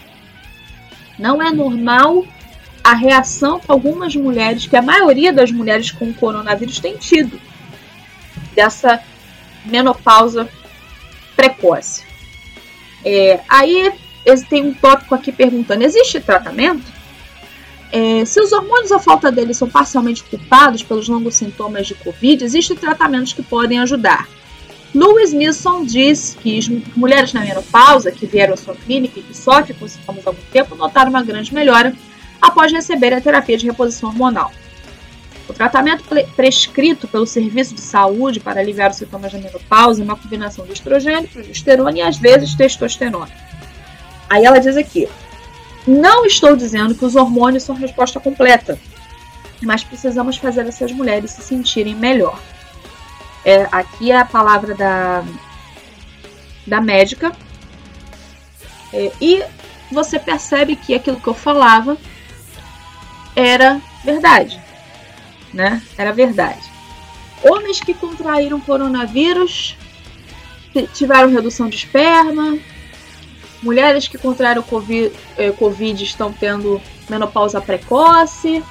Não 1.17 1.41
é 1.41 1.51
normal 1.51 2.25
a 2.83 2.93
reação 2.93 3.59
que 3.59 3.71
algumas 3.71 4.15
mulheres, 4.15 4.65
que 4.65 4.75
a 4.75 4.81
maioria 4.81 5.31
das 5.31 5.51
mulheres 5.51 5.91
com 5.91 6.13
coronavírus 6.13 6.79
tem 6.79 6.97
tido, 6.97 7.39
dessa 8.55 9.01
menopausa 9.65 10.47
precoce. 11.35 12.03
É, 13.03 13.39
aí 13.47 13.91
tem 14.49 14.67
um 14.67 14.73
tópico 14.73 15.15
aqui 15.15 15.31
perguntando: 15.31 15.83
existe 15.83 16.19
tratamento? 16.19 17.00
É, 17.91 18.23
se 18.23 18.39
os 18.39 18.53
hormônios, 18.53 18.91
a 18.91 18.99
falta 18.99 19.31
deles, 19.31 19.57
são 19.57 19.69
parcialmente 19.69 20.23
culpados 20.23 20.81
pelos 20.81 21.09
longos 21.09 21.35
sintomas 21.35 21.87
de 21.87 21.95
Covid, 21.95 22.43
existem 22.43 22.77
tratamentos 22.77 23.33
que 23.33 23.43
podem 23.43 23.79
ajudar. 23.79 24.27
Louis 24.93 25.33
Milson 25.33 25.85
diz 25.85 26.37
que 26.41 26.83
mulheres 26.95 27.33
na 27.33 27.41
menopausa 27.41 28.11
que 28.11 28.25
vieram 28.25 28.53
à 28.53 28.57
sua 28.57 28.75
clínica 28.75 29.19
e 29.19 29.23
que 29.23 29.35
sofrem 29.35 29.75
com 29.77 29.87
sintomas 29.87 30.25
há 30.25 30.29
algum 30.29 30.41
tempo 30.51 30.75
notaram 30.75 31.09
uma 31.09 31.23
grande 31.23 31.53
melhora 31.53 31.93
após 32.41 32.71
receber 32.71 33.13
a 33.13 33.21
terapia 33.21 33.57
de 33.57 33.65
reposição 33.65 34.09
hormonal. 34.09 34.51
O 35.47 35.53
tratamento 35.53 36.03
prescrito 36.35 37.07
pelo 37.07 37.25
Serviço 37.25 37.75
de 37.75 37.81
Saúde 37.81 38.39
para 38.39 38.61
aliviar 38.61 38.91
os 38.91 38.97
sintomas 38.97 39.31
da 39.31 39.39
menopausa 39.39 40.01
é 40.01 40.03
uma 40.05 40.15
combinação 40.15 40.65
de 40.65 40.73
estrogênio, 40.73 41.29
progesterona 41.29 41.97
e 41.97 42.01
às 42.01 42.17
vezes 42.17 42.55
testosterona. 42.55 43.31
Aí 44.29 44.45
ela 44.45 44.59
diz 44.59 44.77
aqui: 44.77 45.07
não 45.87 46.25
estou 46.25 46.55
dizendo 46.55 46.95
que 46.95 47.05
os 47.05 47.15
hormônios 47.15 47.63
são 47.63 47.75
resposta 47.75 48.19
completa, 48.19 48.79
mas 49.61 49.83
precisamos 49.83 50.37
fazer 50.37 50.67
essas 50.67 50.91
mulheres 50.91 51.31
se 51.31 51.41
sentirem 51.41 51.95
melhor. 51.95 52.39
É, 53.43 53.67
aqui 53.71 54.11
é 54.11 54.19
a 54.19 54.25
palavra 54.25 54.75
da, 54.75 55.23
da 56.65 56.81
médica. 56.81 57.31
É, 58.93 59.11
e 59.19 59.43
você 59.91 60.19
percebe 60.19 60.75
que 60.75 60.93
aquilo 60.93 61.19
que 61.19 61.27
eu 61.27 61.33
falava 61.33 61.97
era 63.35 63.81
verdade, 64.03 64.61
né? 65.53 65.81
Era 65.97 66.11
verdade. 66.11 66.69
Homens 67.43 67.79
que 67.79 67.93
contraíram 67.93 68.59
coronavírus 68.59 69.75
tiveram 70.93 71.29
redução 71.29 71.67
de 71.67 71.75
esperma. 71.75 72.57
Mulheres 73.61 74.07
que 74.07 74.17
contraíram 74.17 74.63
COVID, 74.63 75.11
eh, 75.37 75.51
COVID 75.51 76.03
estão 76.03 76.33
tendo 76.33 76.81
menopausa 77.09 77.61
precoce. 77.61 78.63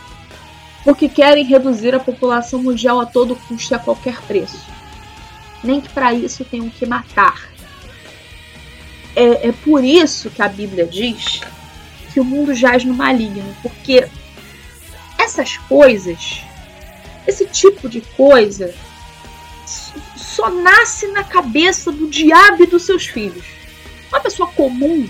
Porque 0.83 1.09
querem 1.09 1.45
reduzir 1.45 1.95
a 1.95 2.01
população 2.01 2.63
mundial 2.63 3.01
a 3.01 3.07
todo 3.07 3.37
custo 3.37 3.75
e 3.75 3.77
a 3.77 3.79
qualquer 3.79 4.21
preço. 4.23 4.67
Nem 5.63 5.81
que 5.81 5.91
para 5.91 6.15
isso 6.15 6.45
tenham 6.45 6.71
que 6.71 6.87
matar. 6.87 7.51
É, 9.15 9.49
é 9.49 9.53
por 9.53 9.85
isso 9.85 10.31
que 10.31 10.41
a 10.41 10.49
Bíblia 10.49 10.87
diz 10.87 11.41
que 12.13 12.21
o 12.21 12.25
mundo 12.25 12.55
jaz 12.55 12.85
no 12.85 12.95
maligno, 12.95 13.55
porque 13.63 14.09
essas 15.19 15.59
coisas, 15.59 16.43
esse 17.27 17.47
tipo 17.47 17.89
de 17.89 18.01
coisa, 18.17 18.75
só 20.17 20.51
nasce 20.51 21.07
na 21.09 21.23
cabeça 21.23 21.93
do 21.93 22.09
diabo 22.09 22.65
e 22.65 22.67
dos 22.67 22.85
seus 22.85 23.07
filhos. 23.07 23.45
Uma 24.11 24.21
pessoa 24.21 24.49
comum, 24.51 25.09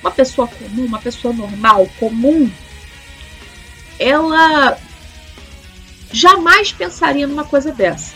uma 0.00 0.10
pessoa 0.10 0.48
comum, 0.48 0.84
uma 0.84 0.98
pessoa 0.98 1.32
normal, 1.32 1.88
comum, 1.98 2.50
ela 3.98 4.76
jamais 6.12 6.72
pensaria 6.72 7.26
numa 7.26 7.44
coisa 7.44 7.72
dessa. 7.72 8.14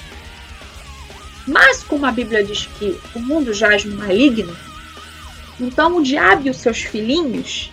Mas 1.46 1.82
como 1.84 2.04
a 2.04 2.10
Bíblia 2.12 2.42
diz 2.42 2.66
que 2.66 2.98
o 3.14 3.20
mundo 3.20 3.54
jaz 3.54 3.84
no 3.84 3.96
maligno, 3.96 4.54
então 5.60 5.96
o 5.96 6.02
diabo 6.02 6.48
e 6.48 6.50
os 6.50 6.56
seus 6.56 6.78
filhinhos 6.78 7.70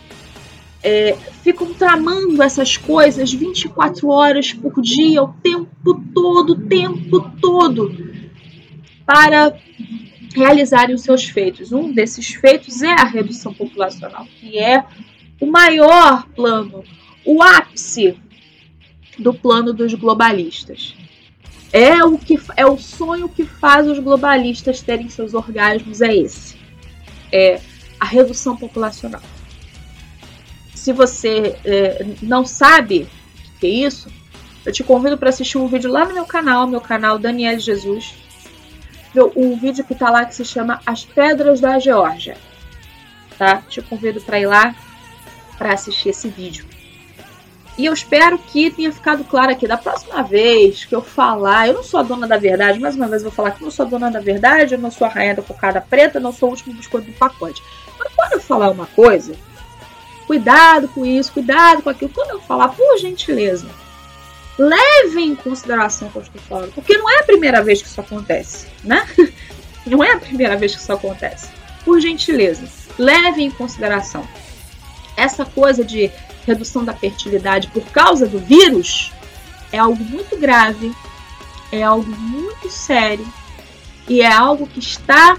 é, 0.83 1.17
ficam 1.41 1.73
tramando 1.73 2.43
essas 2.43 2.77
coisas 2.77 3.33
24 3.33 4.07
horas 4.09 4.53
por 4.53 4.79
dia, 4.81 5.23
o 5.23 5.29
tempo 5.41 6.01
todo, 6.13 6.53
o 6.53 6.67
tempo 6.67 7.31
todo, 7.41 7.95
para 9.05 9.57
realizarem 10.34 10.96
os 10.96 11.04
seus 11.04 11.26
feitos. 11.26 11.72
Um 11.72 11.91
desses 11.91 12.34
feitos 12.34 12.82
é 12.82 12.91
a 12.91 13.06
redução 13.06 13.54
populacional, 13.54 14.26
que 14.39 14.58
é 14.58 14.84
o 15.39 15.46
maior 15.46 16.28
plano, 16.36 16.84
o 17.26 17.41
ápice 17.41 18.17
do 19.17 19.34
plano 19.34 19.74
dos 19.74 19.93
globalistas. 19.93 20.96
É 21.72 22.04
o 22.04 22.17
que 22.17 22.39
é 22.56 22.65
o 22.65 22.78
sonho 22.78 23.28
que 23.28 23.46
faz 23.46 23.88
os 23.88 24.00
globalistas 24.00 24.82
terem 24.82 25.10
seus 25.10 25.34
orgasmos 25.34 26.02
é 26.02 26.15
esse. 26.15 26.56
É 27.32 27.60
a 28.00 28.06
redução 28.06 28.56
populacional 28.56 29.22
se 30.84 30.91
você 30.91 31.56
é, 31.63 32.06
não 32.22 32.46
sabe 32.46 33.08
o 33.56 33.60
que 33.60 33.67
é 33.67 33.69
isso, 33.69 34.10
eu 34.65 34.72
te 34.74 34.84
convido 34.84 35.17
para 35.17 35.30
assistir 35.30 35.58
um 35.58 35.65
vídeo 35.65 35.89
lá 35.89 36.04
no 36.04 36.13
meu 36.13 36.26
canal, 36.26 36.67
meu 36.67 36.82
canal 36.82 37.17
Daniel 37.17 37.58
Jesus. 37.58 38.15
Um 39.36 39.58
vídeo 39.58 39.84
que 39.84 39.93
está 39.93 40.10
lá 40.10 40.26
que 40.26 40.36
se 40.36 40.43
chama 40.43 40.80
As 40.86 41.06
Pedras 41.06 41.60
da 41.60 41.80
Geórgia. 41.80 42.38
Tá? 43.38 43.62
Te 43.67 43.82
convido 43.82 44.21
para 44.21 44.39
ir 44.39 44.47
lá 44.47 44.76
para 45.58 45.73
assistir 45.73 46.10
esse 46.10 46.28
vídeo. 46.28 46.65
E 47.78 47.86
eu 47.86 47.93
espero 47.93 48.38
que 48.38 48.69
tenha 48.69 48.91
ficado 48.91 49.23
claro 49.23 49.52
aqui. 49.52 49.67
Da 49.67 49.78
próxima 49.78 50.21
vez 50.21 50.86
que 50.86 50.93
eu 50.93 51.02
falar, 51.02 51.67
eu 51.67 51.73
não 51.73 51.84
sou 51.84 51.99
a 51.99 52.04
dona 52.04 52.28
da 52.28 52.38
verdade, 52.38 52.80
mais 52.80 52.95
uma 52.95 53.08
vez 53.08 53.23
eu 53.23 53.30
vou 53.30 53.36
falar 53.36 53.52
que 53.52 53.62
eu 53.62 53.65
não 53.65 53.71
sou 53.71 53.86
a 53.86 53.89
dona 53.89 54.12
da 54.12 54.19
verdade, 54.19 54.76
eu 54.76 54.80
não 54.80 54.91
sou 54.91 55.08
a 55.08 55.10
rainha 55.10 55.36
da 55.36 55.41
cocada 55.41 55.82
preta, 55.82 56.19
não 56.19 56.32
sou 56.32 56.49
o 56.49 56.52
último 56.52 56.76
biscoito 56.76 57.08
do 57.08 57.17
pacote. 57.17 57.63
Mas 57.97 58.13
quando 58.13 58.34
eu 58.34 58.41
falar 58.41 58.69
uma 58.69 58.86
coisa, 58.86 59.36
Cuidado 60.26 60.88
com 60.88 61.06
isso, 61.06 61.32
cuidado 61.34 61.82
com 61.82 61.89
aquilo. 61.89 62.12
Quando 62.13 62.32
eu 62.32 62.41
falar, 62.41 62.69
por 62.69 62.97
gentileza, 62.97 63.67
levem 64.58 65.30
em 65.30 65.36
consideração 65.36 66.08
o 66.08 66.12
que 66.12 66.18
eu 66.18 66.22
estou 66.24 66.42
falando, 66.42 66.74
porque 66.74 66.98
não 66.98 67.10
é 67.10 67.20
a 67.20 67.24
primeira 67.24 67.63
vez 67.63 67.82
que 67.82 67.88
isso 67.88 68.02
acontece, 68.02 68.68
né? 68.84 69.08
Não 69.86 70.02
é 70.02 70.13
a 70.13 70.18
primeira 70.18 70.56
vez 70.56 70.74
que 70.74 70.82
isso 70.82 70.94
acontece. 70.94 71.50
Por 71.84 72.00
gentileza, 72.00 72.66
levem 72.98 73.48
em 73.48 73.52
consideração. 73.52 74.26
Essa 75.18 75.44
coisa 75.44 75.84
de 75.84 76.10
redução 76.46 76.86
da 76.86 76.94
fertilidade 76.94 77.68
por 77.68 77.84
causa 77.88 78.26
do 78.26 78.39
vírus 78.39 79.12
é 79.74 79.78
algo 79.78 80.02
muito 80.02 80.38
grave, 80.38 80.94
é 81.70 81.84
algo 81.84 82.10
muito 82.10 82.70
sério 82.70 83.28
e 84.08 84.22
é 84.22 84.32
algo 84.32 84.68
que 84.68 84.80
está 84.80 85.38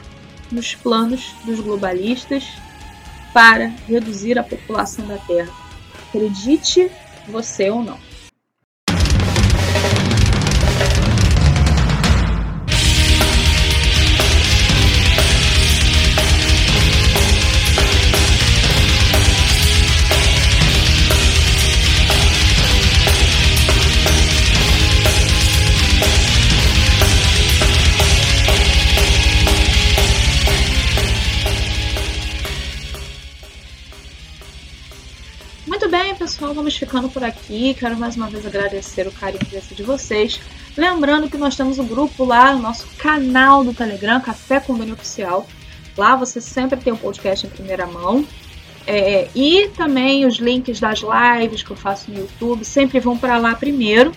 nos 0.51 0.75
planos 0.75 1.35
dos 1.45 1.61
globalistas 1.61 2.45
para 3.33 3.73
reduzir 3.89 4.39
a 4.39 4.43
população 4.43 5.07
da 5.07 5.19
Terra. 5.19 5.53
Acredite 6.09 6.91
você 7.29 7.71
ou 7.71 7.83
não. 7.83 7.99
Ficando 36.95 37.09
por 37.09 37.25
aqui. 37.25 37.75
Quero 37.75 37.97
mais 37.97 38.15
uma 38.15 38.29
vez 38.29 38.47
agradecer 38.47 39.05
o 39.09 39.11
carinho 39.11 39.45
de 39.75 39.83
vocês. 39.83 40.41
Lembrando 40.77 41.29
que 41.29 41.37
nós 41.37 41.57
temos 41.57 41.79
o 41.79 41.83
um 41.83 41.87
grupo 41.87 42.25
lá, 42.25 42.55
o 42.55 42.61
nosso 42.61 42.87
canal 42.97 43.65
do 43.65 43.75
Telegram, 43.75 44.21
Café 44.21 44.61
com 44.61 44.79
Dani 44.79 44.93
Oficial. 44.93 45.45
Lá 45.97 46.15
você 46.15 46.41
sempre 46.41 46.79
tem 46.79 46.93
o 46.93 46.97
um 46.97 46.99
podcast 46.99 47.47
em 47.47 47.51
primeira 47.51 47.85
mão. 47.85 48.25
É, 48.87 49.29
e 49.35 49.69
também 49.77 50.25
os 50.25 50.37
links 50.37 50.79
das 50.79 51.01
lives 51.01 51.65
que 51.65 51.73
eu 51.73 51.77
faço 51.77 52.13
no 52.13 52.21
YouTube 52.21 52.65
sempre 52.65 53.01
vão 53.01 53.19
para 53.19 53.39
lá 53.39 53.57
primeiro. 53.57 54.13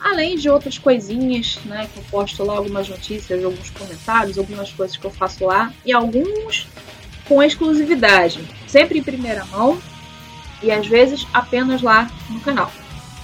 Além 0.00 0.36
de 0.36 0.50
outras 0.50 0.76
coisinhas, 0.76 1.60
né? 1.66 1.88
Que 1.92 2.00
eu 2.00 2.04
posto 2.10 2.42
lá 2.42 2.56
algumas 2.56 2.88
notícias, 2.88 3.44
alguns 3.44 3.70
comentários, 3.70 4.38
algumas 4.38 4.72
coisas 4.72 4.96
que 4.96 5.04
eu 5.04 5.10
faço 5.10 5.44
lá. 5.44 5.72
E 5.84 5.92
alguns 5.92 6.66
com 7.28 7.40
exclusividade. 7.40 8.40
Sempre 8.66 8.98
em 8.98 9.02
primeira 9.04 9.44
mão 9.44 9.78
e 10.62 10.70
às 10.70 10.86
vezes 10.86 11.26
apenas 11.32 11.82
lá 11.82 12.08
no 12.30 12.40
canal, 12.40 12.70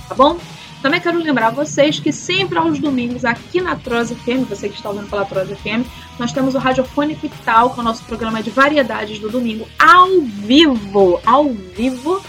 tá 0.09 0.15
bom? 0.15 0.39
Também 0.85 1.01
quero 1.01 1.19
lembrar 1.19 1.49
vocês 1.49 1.99
que 1.99 2.13
sempre 2.13 2.59
aos 2.59 2.79
domingos 2.79 3.25
aqui 3.25 3.59
na 3.59 3.75
Troz 3.75 4.11
FM, 4.11 4.47
você 4.47 4.69
que 4.69 4.75
está 4.75 4.91
ouvindo 4.91 5.09
pela 5.09 5.25
Troz 5.25 5.49
FM, 5.49 5.83
nós 6.19 6.31
temos 6.31 6.55
o 6.55 6.59
Radiofônico 6.59 7.25
e 7.25 7.31
Tal, 7.43 7.71
que 7.71 7.79
é 7.79 7.83
o 7.83 7.85
nosso 7.85 8.05
programa 8.05 8.43
de 8.43 8.51
variedades 8.51 9.19
do 9.19 9.31
domingo, 9.31 9.67
ao 9.79 10.21
vivo, 10.21 11.19
ao 11.25 11.49
vivo, 11.49 12.23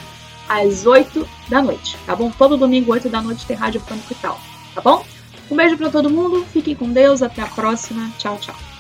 às 0.47 0.85
8 0.85 1.27
da 1.49 1.61
noite, 1.61 1.97
tá 2.05 2.15
bom? 2.15 2.31
Todo 2.31 2.55
domingo, 2.55 2.93
8 2.93 3.09
da 3.09 3.21
noite, 3.21 3.45
tem 3.45 3.57
Radiofônico 3.57 4.13
e 4.13 4.15
Tal, 4.15 4.39
tá 4.73 4.79
bom? 4.79 5.05
Um 5.51 5.55
beijo 5.57 5.77
para 5.77 5.89
todo 5.89 6.09
mundo, 6.09 6.45
fiquem 6.53 6.75
com 6.75 6.89
Deus, 6.89 7.21
até 7.21 7.41
a 7.41 7.47
próxima, 7.47 8.09
tchau, 8.17 8.37
tchau. 8.37 8.74